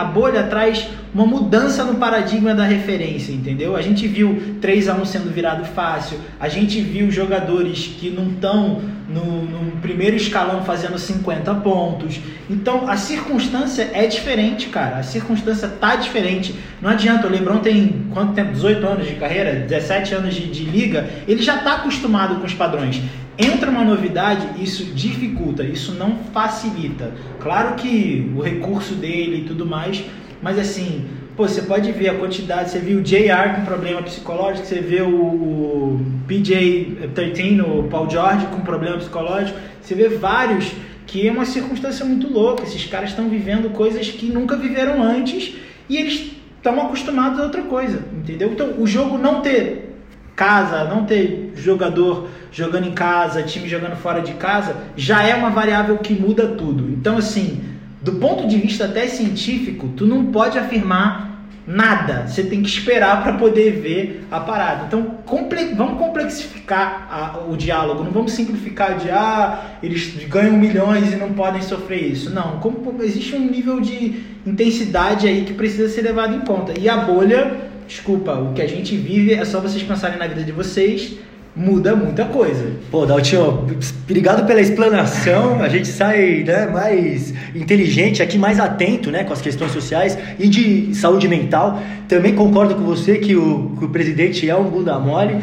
a 0.01 0.05
bolha 0.05 0.45
traz 0.45 0.89
uma 1.15 1.27
mudança 1.27 1.85
no 1.85 1.97
paradigma 1.97 2.55
da 2.55 2.65
referência, 2.65 3.33
entendeu? 3.33 3.77
A 3.77 3.83
gente 3.83 4.07
viu 4.09 4.57
3 4.61 4.89
a 4.89 4.95
1 4.95 5.05
sendo 5.05 5.33
virado 5.33 5.65
fácil, 5.65 6.19
a 6.41 6.49
gente 6.49 6.81
viu 6.81 7.11
jogadores 7.11 7.95
que 7.99 8.11
não 8.11 8.31
estão 8.31 8.81
no, 9.13 9.43
no, 9.45 9.73
primeiro 9.83 10.17
escalão 10.17 10.65
fazendo 10.65 10.99
50 10.99 11.55
pontos. 11.57 12.21
Então 12.49 12.89
a 12.89 12.97
circunstância 12.97 13.91
é 13.93 14.07
diferente, 14.07 14.69
cara. 14.69 14.99
A 14.99 15.03
circunstância 15.03 15.69
tá 15.69 15.97
diferente. 15.97 16.55
Não 16.81 16.91
adianta, 16.91 17.27
o 17.27 17.31
Lebron 17.31 17.59
tem 17.59 18.07
quanto 18.13 18.33
tempo? 18.33 18.53
18 18.53 18.87
anos 18.87 19.07
de 19.07 19.15
carreira, 19.17 19.53
17 19.53 20.15
anos 20.15 20.35
de, 20.35 20.47
de 20.47 20.65
liga, 20.65 21.09
ele 21.27 21.43
já 21.43 21.57
está 21.57 21.75
acostumado 21.75 22.37
com 22.37 22.47
os 22.47 22.55
padrões. 22.55 23.01
Entra 23.39 23.71
uma 23.71 23.85
novidade, 23.85 24.63
isso 24.63 24.85
dificulta, 24.85 25.65
isso 25.65 25.93
não 25.93 26.19
facilita. 26.33 27.13
Claro 27.41 27.75
que 27.77 28.31
o 28.37 28.41
recurso 28.41 28.95
dele 28.95 29.39
e 29.39 29.45
tudo 29.45 29.65
mais, 29.65 30.05
mas 30.43 30.59
assim, 30.59 31.09
Pô, 31.37 31.49
você 31.49 31.63
pode 31.63 31.91
ver 31.93 32.11
a 32.11 32.15
quantidade, 32.15 32.71
você 32.71 32.79
viu 32.79 32.99
o 32.99 33.03
JR 33.03 33.55
com 33.57 33.65
problema 33.65 34.03
psicológico, 34.03 34.67
você 34.67 34.81
vê 34.81 35.01
o, 35.01 35.09
o 35.09 36.01
PJ13, 36.29 37.63
o 37.63 37.85
Paul 37.85 38.11
George 38.11 38.47
com 38.47 38.61
problema 38.61 38.99
psicológico, 38.99 39.59
você 39.81 39.95
vê 39.95 40.09
vários 40.09 40.73
que 41.07 41.27
é 41.27 41.33
uma 41.33 41.47
circunstância 41.47 42.05
muito 42.05 42.31
louca. 42.31 42.65
Esses 42.65 42.85
caras 42.87 43.11
estão 43.11 43.29
vivendo 43.29 43.71
coisas 43.71 44.09
que 44.09 44.27
nunca 44.27 44.57
viveram 44.57 45.03
antes 45.03 45.55
e 45.89 45.97
eles 45.97 46.33
estão 46.57 46.81
acostumados 46.81 47.41
a 47.41 47.45
outra 47.45 47.63
coisa, 47.63 48.05
entendeu? 48.13 48.53
Então, 48.53 48.75
o 48.79 48.87
jogo 48.87 49.17
não 49.17 49.41
ter 49.41 49.97
casa, 50.37 50.85
não 50.85 51.05
ter 51.05 51.53
jogador 51.57 52.29
jogando 52.51 52.89
em 52.89 52.93
casa, 52.93 53.43
time 53.43 53.69
jogando 53.69 53.97
fora 53.97 54.21
de 54.21 54.35
casa, 54.35 54.77
já 54.97 55.23
é 55.23 55.35
uma 55.35 55.51
variável 55.51 55.97
que 55.99 56.13
muda 56.13 56.49
tudo. 56.49 56.91
Então, 56.91 57.17
assim, 57.17 57.72
do 58.03 58.13
ponto 58.15 58.49
de 58.49 58.59
vista 58.59 58.87
até 58.87 59.07
científico, 59.07 59.89
tu 59.97 60.07
não 60.07 60.27
pode 60.27 60.59
afirmar 60.59 61.33
nada. 61.67 62.27
Você 62.27 62.43
tem 62.43 62.61
que 62.61 62.69
esperar 62.69 63.23
para 63.23 63.35
poder 63.35 63.81
ver 63.81 64.27
a 64.31 64.41
parada. 64.41 64.87
Então, 64.87 65.19
comple 65.25 65.75
vamos 65.75 65.99
complexificar 65.99 67.07
a, 67.09 67.39
o 67.49 67.57
diálogo. 67.57 68.03
Não 68.03 68.11
vamos 68.11 68.33
simplificar 68.33 68.99
de 68.99 69.11
ah, 69.11 69.77
eles 69.83 70.15
ganham 70.27 70.57
milhões 70.57 71.13
e 71.13 71.17
não 71.17 71.33
podem 71.33 71.63
sofrer 71.63 72.03
isso. 72.11 72.31
Não, 72.31 72.59
como, 72.59 73.03
existe 73.03 73.37
um 73.37 73.49
nível 73.49 73.81
de 73.81 74.23
intensidade 74.45 75.29
aí 75.29 75.45
que 75.45 75.55
precisa 75.55 75.89
ser 75.89 76.03
levado 76.03 76.35
em 76.35 76.41
conta. 76.41 76.75
E 76.79 76.89
a 76.89 76.97
bolha, 76.97 77.71
desculpa, 77.87 78.35
o 78.35 78.53
que 78.53 78.63
a 78.63 78.69
gente 78.69 78.97
vive 78.97 79.33
é 79.33 79.45
só 79.45 79.61
vocês 79.61 79.83
pensarem 79.83 80.19
na 80.19 80.27
vida 80.27 80.43
de 80.43 80.53
vocês 80.53 81.17
muda 81.55 81.95
muita 81.95 82.25
coisa. 82.25 82.73
Pô, 82.91 83.05
Daltinho, 83.05 83.67
obrigado 84.05 84.47
pela 84.47 84.61
explanação. 84.61 85.63
A 85.63 85.69
gente 85.69 85.89
sai 85.89 86.43
né, 86.47 86.67
mais 86.67 87.35
inteligente 87.55 88.23
aqui, 88.23 88.39
mais 88.39 88.59
atento 88.59 89.11
né, 89.11 89.25
com 89.25 89.33
as 89.33 89.41
questões 89.41 89.73
sociais 89.73 90.19
e 90.39 90.49
de 90.49 90.95
saúde 90.95 91.29
mental. 91.29 91.81
Também 92.09 92.35
concordo 92.35 92.75
com 92.75 92.83
você 92.83 93.19
que 93.19 93.37
o, 93.37 93.77
que 93.79 93.85
o 93.85 93.89
presidente 93.89 94.49
é 94.49 94.57
um 94.57 94.65
bunda 94.65 94.99
mole. 94.99 95.39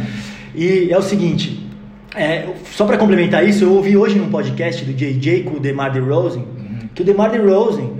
E 0.56 0.92
é 0.92 0.98
o 0.98 1.02
seguinte, 1.02 1.68
é, 2.16 2.48
só 2.72 2.86
para 2.86 2.98
complementar 2.98 3.48
isso, 3.48 3.64
eu 3.64 3.74
ouvi 3.74 3.96
hoje 3.96 4.18
num 4.18 4.30
podcast 4.30 4.84
do 4.84 4.94
JJ 4.94 5.44
com 5.44 5.58
o 5.58 5.60
DeMar 5.60 5.92
DeRozan, 5.92 6.44
que 6.96 7.04
o 7.04 7.06
DeMar 7.06 7.32
DeRozan 7.32 7.92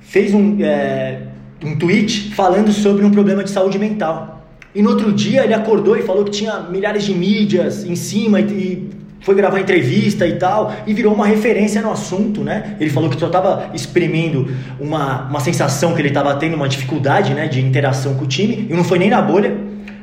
fez 0.00 0.32
um, 0.32 0.56
é, 0.62 1.20
um 1.62 1.76
tweet 1.76 2.34
falando 2.34 2.72
sobre 2.72 3.04
um 3.04 3.10
problema 3.10 3.44
de 3.44 3.50
saúde 3.50 3.78
mental. 3.78 4.39
E 4.74 4.82
no 4.82 4.90
outro 4.90 5.12
dia 5.12 5.42
ele 5.44 5.54
acordou 5.54 5.96
e 5.96 6.02
falou 6.02 6.24
que 6.24 6.30
tinha 6.30 6.60
milhares 6.60 7.04
de 7.04 7.14
mídias 7.14 7.84
em 7.84 7.96
cima 7.96 8.40
e, 8.40 8.88
foi 9.22 9.34
gravar 9.34 9.60
entrevista 9.60 10.26
e 10.26 10.36
tal, 10.36 10.72
e 10.86 10.94
virou 10.94 11.12
uma 11.12 11.26
referência 11.26 11.82
no 11.82 11.90
assunto, 11.92 12.42
né? 12.42 12.74
Ele 12.80 12.88
falou 12.88 13.10
que 13.10 13.20
só 13.20 13.26
estava 13.26 13.68
exprimindo 13.74 14.48
uma, 14.80 15.28
uma 15.28 15.40
sensação 15.40 15.92
que 15.94 16.00
ele 16.00 16.08
estava 16.08 16.34
tendo, 16.36 16.54
uma 16.56 16.66
dificuldade 16.66 17.34
né, 17.34 17.46
de 17.46 17.60
interação 17.60 18.14
com 18.14 18.24
o 18.24 18.26
time, 18.26 18.66
e 18.70 18.72
não 18.72 18.82
foi 18.82 18.98
nem 18.98 19.10
na 19.10 19.20
bolha. 19.20 19.54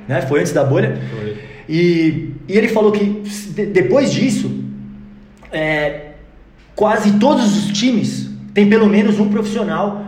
né? 0.08 0.22
Foi 0.22 0.40
antes 0.42 0.52
da 0.54 0.64
bolha. 0.64 1.00
Foi. 1.20 1.36
E, 1.68 2.30
e 2.48 2.56
ele 2.56 2.68
falou 2.68 2.92
que 2.92 3.06
de- 3.06 3.66
depois 3.66 4.14
disso, 4.14 4.52
é, 5.52 6.12
quase 6.76 7.14
todos 7.14 7.58
os 7.58 7.72
times 7.76 8.30
têm 8.54 8.70
pelo 8.70 8.86
menos 8.88 9.20
um 9.20 9.30
profissional 9.30 10.06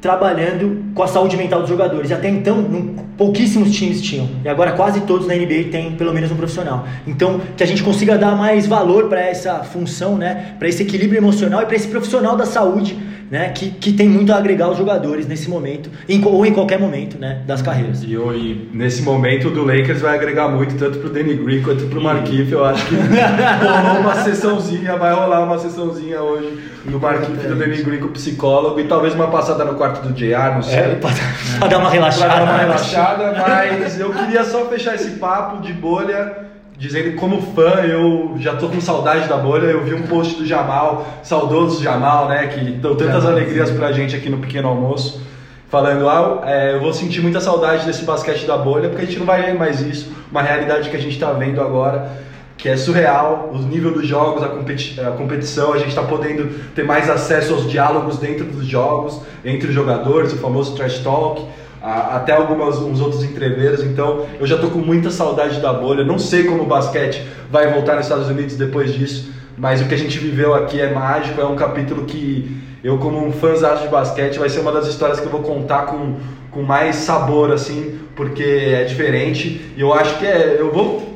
trabalhando 0.00 0.84
com 0.96 1.02
a 1.02 1.06
saúde 1.06 1.36
mental 1.36 1.60
dos 1.60 1.68
jogadores. 1.68 2.10
E 2.10 2.14
até 2.14 2.28
então, 2.28 2.56
não- 2.62 3.04
pouquíssimos 3.18 3.70
times 3.70 4.00
tinham. 4.00 4.28
E 4.42 4.48
agora 4.48 4.72
quase 4.72 5.02
todos 5.02 5.26
na 5.26 5.34
NBA 5.36 5.64
têm 5.70 5.92
pelo 5.92 6.12
menos 6.12 6.32
um 6.32 6.36
profissional. 6.36 6.86
Então, 7.06 7.40
que 7.56 7.62
a 7.62 7.66
gente 7.66 7.82
consiga 7.82 8.16
dar 8.18 8.34
mais 8.34 8.66
valor 8.66 9.08
para 9.08 9.20
essa 9.20 9.56
função, 9.62 10.16
né? 10.16 10.54
Para 10.58 10.66
esse 10.68 10.82
equilíbrio 10.82 11.18
emocional 11.18 11.62
e 11.62 11.66
para 11.66 11.76
esse 11.76 11.86
profissional 11.88 12.34
da 12.36 12.46
saúde, 12.46 12.96
né? 13.30 13.50
Que, 13.50 13.70
que 13.70 13.92
tem 13.92 14.08
muito 14.08 14.32
a 14.32 14.36
agregar 14.36 14.66
aos 14.66 14.78
jogadores 14.78 15.26
nesse 15.26 15.48
momento, 15.50 15.90
em, 16.08 16.22
ou 16.24 16.44
em 16.46 16.52
qualquer 16.52 16.78
momento, 16.78 17.18
né? 17.18 17.42
Das 17.46 17.60
carreiras. 17.60 18.02
E, 18.02 18.12
e 18.14 18.70
nesse 18.72 19.02
momento 19.02 19.48
o 19.48 19.50
do 19.50 19.64
Lakers 19.64 20.00
vai 20.00 20.14
agregar 20.14 20.48
muito, 20.48 20.76
tanto 20.76 20.98
pro 20.98 21.10
Danny 21.10 21.34
Green 21.34 21.62
quanto 21.62 21.84
pro 21.86 22.00
Markieff. 22.00 22.50
Eu 22.52 22.64
acho 22.64 22.86
que 22.86 22.94
rolou 22.94 24.00
uma 24.00 24.14
sessãozinha, 24.22 24.96
vai 24.96 25.14
rolar 25.14 25.44
uma 25.44 25.58
sessãozinha 25.58 26.20
hoje 26.22 26.58
do 26.84 27.00
Markieff 27.00 27.32
e 27.44 27.48
do 27.48 27.54
Danny 27.56 27.82
Green 27.82 27.98
com 27.98 28.06
o 28.06 28.10
psicólogo 28.10 28.78
e 28.78 28.84
talvez 28.84 29.14
uma 29.14 29.26
passada 29.28 29.64
no 29.64 29.74
quarto 29.74 30.06
do 30.06 30.12
JR, 30.14 30.54
não 30.54 30.62
sei. 30.62 30.74
É, 30.78 30.85
pra, 31.00 31.10
pra 31.58 31.68
dar 31.68 31.78
uma 31.78 31.90
relaxada. 31.90 32.34
Dar 32.34 32.42
uma 32.42 32.56
relaxada, 32.58 33.34
mas 33.46 33.98
eu 33.98 34.12
queria 34.12 34.44
só 34.44 34.66
fechar 34.66 34.94
esse 34.94 35.10
papo 35.12 35.60
de 35.60 35.72
bolha, 35.72 36.46
dizendo 36.78 37.10
que 37.10 37.16
como 37.16 37.42
fã 37.54 37.82
eu 37.82 38.34
já 38.38 38.54
tô 38.54 38.68
com 38.68 38.80
saudade 38.80 39.28
da 39.28 39.36
bolha. 39.36 39.66
Eu 39.66 39.84
vi 39.84 39.94
um 39.94 40.02
post 40.02 40.36
do 40.36 40.46
Jamal, 40.46 41.06
saudoso 41.22 41.82
Jamal, 41.82 42.28
né, 42.28 42.46
que 42.46 42.60
deu 42.72 42.94
tantas 42.94 43.26
alegrias 43.26 43.70
pra 43.70 43.92
gente 43.92 44.14
aqui 44.14 44.28
no 44.28 44.38
Pequeno 44.38 44.68
Almoço, 44.68 45.20
falando, 45.68 46.08
ah, 46.08 46.42
é, 46.44 46.74
eu 46.74 46.80
vou 46.80 46.92
sentir 46.92 47.20
muita 47.20 47.40
saudade 47.40 47.84
desse 47.84 48.04
basquete 48.04 48.46
da 48.46 48.56
bolha, 48.56 48.88
porque 48.88 49.02
a 49.02 49.06
gente 49.06 49.18
não 49.18 49.26
vai 49.26 49.42
ver 49.42 49.54
mais 49.54 49.80
isso, 49.80 50.12
uma 50.30 50.42
realidade 50.42 50.88
que 50.88 50.96
a 50.96 51.00
gente 51.00 51.18
tá 51.18 51.32
vendo 51.32 51.60
agora. 51.60 52.24
Que 52.56 52.70
é 52.70 52.76
surreal, 52.76 53.50
o 53.52 53.58
nível 53.58 53.92
dos 53.92 54.06
jogos, 54.06 54.42
a, 54.42 54.48
competi 54.48 54.98
a 55.00 55.10
competição, 55.10 55.72
a 55.74 55.78
gente 55.78 55.90
está 55.90 56.02
podendo 56.02 56.48
ter 56.74 56.84
mais 56.84 57.08
acesso 57.10 57.52
aos 57.54 57.70
diálogos 57.70 58.16
dentro 58.18 58.44
dos 58.46 58.66
jogos, 58.66 59.20
entre 59.44 59.68
os 59.68 59.74
jogadores, 59.74 60.32
o 60.32 60.36
famoso 60.38 60.74
trash 60.74 61.00
talk, 61.00 61.44
a- 61.82 62.16
até 62.16 62.32
alguns 62.32 62.78
uns 62.78 63.00
outros 63.00 63.22
entreveiros, 63.22 63.82
então 63.84 64.24
eu 64.40 64.46
já 64.46 64.56
tô 64.56 64.68
com 64.68 64.78
muita 64.78 65.10
saudade 65.10 65.60
da 65.60 65.72
bolha. 65.72 66.02
Não 66.02 66.18
sei 66.18 66.44
como 66.44 66.62
o 66.62 66.66
basquete 66.66 67.22
vai 67.50 67.70
voltar 67.72 67.96
nos 67.96 68.06
Estados 68.06 68.28
Unidos 68.28 68.56
depois 68.56 68.92
disso, 68.94 69.30
mas 69.58 69.82
o 69.82 69.84
que 69.84 69.94
a 69.94 69.98
gente 69.98 70.18
viveu 70.18 70.54
aqui 70.54 70.80
é 70.80 70.90
mágico, 70.92 71.38
é 71.40 71.44
um 71.44 71.56
capítulo 71.56 72.04
que 72.04 72.56
eu, 72.82 72.96
como 72.98 73.22
um 73.24 73.32
fãzão 73.32 73.76
de 73.76 73.88
basquete, 73.88 74.38
vai 74.38 74.48
ser 74.48 74.60
uma 74.60 74.72
das 74.72 74.86
histórias 74.86 75.20
que 75.20 75.26
eu 75.26 75.30
vou 75.30 75.42
contar 75.42 75.86
com, 75.86 76.14
com 76.50 76.62
mais 76.62 76.96
sabor, 76.96 77.52
assim, 77.52 77.98
porque 78.14 78.42
é 78.42 78.84
diferente. 78.84 79.72
E 79.76 79.80
eu 79.80 79.92
acho 79.92 80.18
que 80.18 80.26
é. 80.26 80.56
Eu 80.58 80.72
vou 80.72 81.15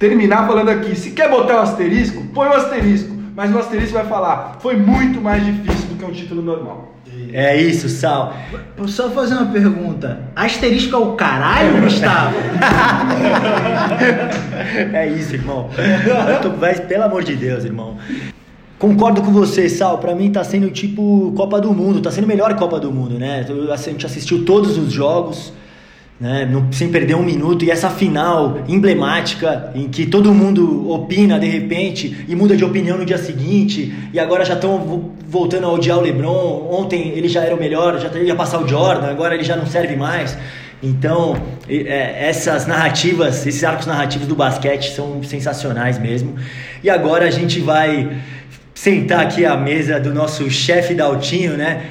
terminar 0.00 0.48
falando 0.48 0.70
aqui. 0.70 0.96
Se 0.96 1.12
quer 1.12 1.30
botar 1.30 1.56
um 1.56 1.60
asterisco, 1.60 2.24
põe 2.34 2.48
um 2.48 2.52
asterisco. 2.54 3.20
Mas 3.36 3.54
o 3.54 3.58
asterisco 3.58 3.94
vai 3.94 4.04
falar, 4.04 4.56
foi 4.60 4.76
muito 4.76 5.20
mais 5.20 5.44
difícil 5.46 5.86
do 5.88 5.94
que 5.94 6.04
um 6.04 6.10
título 6.10 6.42
normal. 6.42 6.88
É 7.32 7.56
isso, 7.60 7.88
Sal. 7.88 8.34
Vou 8.76 8.88
só 8.88 9.08
fazer 9.10 9.34
uma 9.34 9.46
pergunta. 9.46 10.22
Asterisco 10.34 10.96
é 10.96 10.98
o 10.98 11.12
caralho, 11.12 11.80
Gustavo? 11.80 12.34
É 14.92 15.08
isso, 15.08 15.34
irmão. 15.34 15.68
Vai- 16.58 16.74
pelo 16.80 17.04
amor 17.04 17.22
de 17.24 17.34
Deus, 17.36 17.64
irmão. 17.64 17.96
Concordo 18.78 19.22
com 19.22 19.30
você, 19.32 19.68
Sal. 19.68 19.98
Pra 19.98 20.14
mim 20.14 20.30
tá 20.30 20.42
sendo 20.44 20.70
tipo 20.70 21.32
Copa 21.36 21.60
do 21.60 21.72
Mundo. 21.72 22.00
Tá 22.00 22.10
sendo 22.10 22.26
melhor 22.26 22.54
Copa 22.56 22.78
do 22.80 22.90
Mundo, 22.92 23.18
né? 23.18 23.46
A 23.72 23.76
gente 23.76 24.06
assistiu 24.06 24.44
todos 24.44 24.76
os 24.78 24.92
jogos, 24.92 25.52
né? 26.20 26.46
Sem 26.70 26.90
perder 26.90 27.14
um 27.14 27.22
minuto. 27.22 27.64
E 27.64 27.70
essa 27.70 27.88
final 27.88 28.58
emblemática, 28.68 29.72
em 29.74 29.88
que 29.88 30.04
todo 30.04 30.34
mundo 30.34 30.90
opina 30.90 31.40
de 31.40 31.48
repente 31.48 32.24
e 32.28 32.36
muda 32.36 32.56
de 32.56 32.64
opinião 32.64 32.98
no 32.98 33.06
dia 33.06 33.16
seguinte. 33.16 33.94
E 34.12 34.20
agora 34.20 34.44
já 34.44 34.54
estão 34.54 35.12
voltando 35.26 35.66
a 35.66 35.72
odiar 35.72 35.98
o 35.98 36.02
LeBron. 36.02 36.68
Ontem 36.70 37.12
ele 37.16 37.28
já 37.28 37.42
era 37.42 37.54
o 37.54 37.58
melhor, 37.58 37.98
já 37.98 38.10
ia 38.18 38.34
passar 38.34 38.62
o 38.62 38.68
Jordan. 38.68 39.06
Agora 39.08 39.34
ele 39.34 39.44
já 39.44 39.56
não 39.56 39.64
serve 39.64 39.96
mais. 39.96 40.36
Então, 40.82 41.36
é, 41.68 42.28
essas 42.28 42.66
narrativas, 42.66 43.46
esses 43.46 43.62
arcos 43.64 43.86
narrativos 43.86 44.26
do 44.26 44.34
basquete 44.34 44.90
são 44.94 45.22
sensacionais 45.22 45.98
mesmo. 45.98 46.34
E 46.82 46.90
agora 46.90 47.26
a 47.26 47.30
gente 47.30 47.60
vai 47.60 48.10
sentar 48.74 49.20
aqui 49.20 49.44
à 49.44 49.56
mesa 49.56 50.00
do 50.00 50.12
nosso 50.14 50.50
chefe 50.50 50.94
Daltinho, 50.94 51.56
né? 51.56 51.82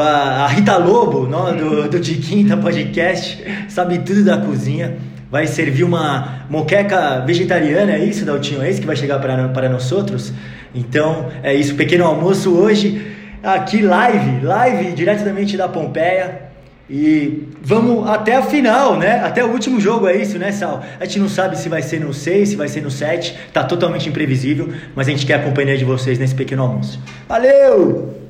A, 0.00 0.46
Rita 0.46 0.76
Lobo, 0.76 1.26
nó, 1.26 1.50
do, 1.52 1.88
do 1.88 2.00
De 2.00 2.14
Quinta 2.16 2.56
Podcast, 2.56 3.44
sabe 3.68 3.98
tudo 3.98 4.24
da 4.24 4.38
cozinha. 4.38 4.96
Vai 5.30 5.46
servir 5.46 5.84
uma 5.84 6.46
moqueca 6.50 7.20
vegetariana, 7.26 7.92
é 7.92 8.04
isso, 8.04 8.24
Daltinho? 8.24 8.62
É 8.62 8.70
isso 8.70 8.80
que 8.80 8.86
vai 8.86 8.96
chegar 8.96 9.18
para, 9.18 9.48
para 9.48 9.68
nós 9.68 9.90
outros? 9.90 10.32
Então, 10.74 11.30
é 11.42 11.54
isso. 11.54 11.74
Pequeno 11.74 12.04
almoço 12.04 12.52
hoje, 12.54 13.02
aqui 13.42 13.82
live, 13.82 14.44
live 14.44 14.92
diretamente 14.92 15.56
da 15.56 15.68
Pompeia. 15.68 16.42
E 16.88 17.48
vamos 17.62 18.08
até 18.08 18.36
a 18.36 18.42
final, 18.42 18.98
né? 18.98 19.20
Até 19.24 19.42
o 19.42 19.50
último 19.50 19.80
jogo 19.80 20.06
é 20.06 20.16
isso, 20.16 20.38
né, 20.38 20.52
Sal? 20.52 20.84
A 21.00 21.04
gente 21.06 21.20
não 21.20 21.28
sabe 21.28 21.56
se 21.56 21.68
vai 21.68 21.80
ser 21.80 22.00
no 22.00 22.12
6, 22.12 22.50
se 22.50 22.56
vai 22.56 22.68
ser 22.68 22.82
no 22.82 22.90
7, 22.90 23.34
tá 23.52 23.64
totalmente 23.64 24.08
imprevisível, 24.08 24.68
mas 24.94 25.08
a 25.08 25.10
gente 25.10 25.24
quer 25.24 25.34
a 25.34 25.42
companhia 25.42 25.78
de 25.78 25.84
vocês 25.84 26.18
nesse 26.18 26.34
pequeno 26.34 26.62
almoço. 26.62 27.00
Valeu! 27.26 28.21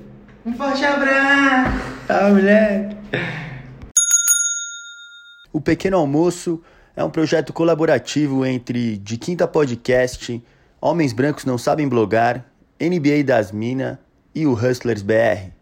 Um 0.45 0.53
forte 0.55 0.85
abraço! 0.85 1.71
Ah, 2.09 2.29
moleque! 2.29 2.97
O 5.53 5.61
Pequeno 5.61 5.99
Almoço 5.99 6.61
é 6.97 7.05
um 7.05 7.11
projeto 7.11 7.53
colaborativo 7.53 8.45
entre 8.45 8.99
De 8.99 9.17
Quinta 9.17 9.47
Podcast, 9.47 10.43
Homens 10.81 11.13
Brancos 11.13 11.45
Não 11.45 11.57
Sabem 11.57 11.89
Blogar, 11.89 12.45
NBA 12.81 13.23
das 13.25 13.53
Minas 13.53 13.99
e 14.35 14.45
o 14.45 14.53
Hustlers 14.53 15.03
BR. 15.03 15.53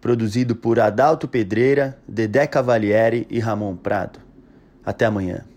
Produzido 0.00 0.54
por 0.54 0.78
Adalto 0.78 1.26
Pedreira, 1.26 1.98
Dedé 2.06 2.46
Cavalieri 2.46 3.26
e 3.28 3.40
Ramon 3.40 3.74
Prado. 3.74 4.20
Até 4.84 5.04
amanhã. 5.04 5.51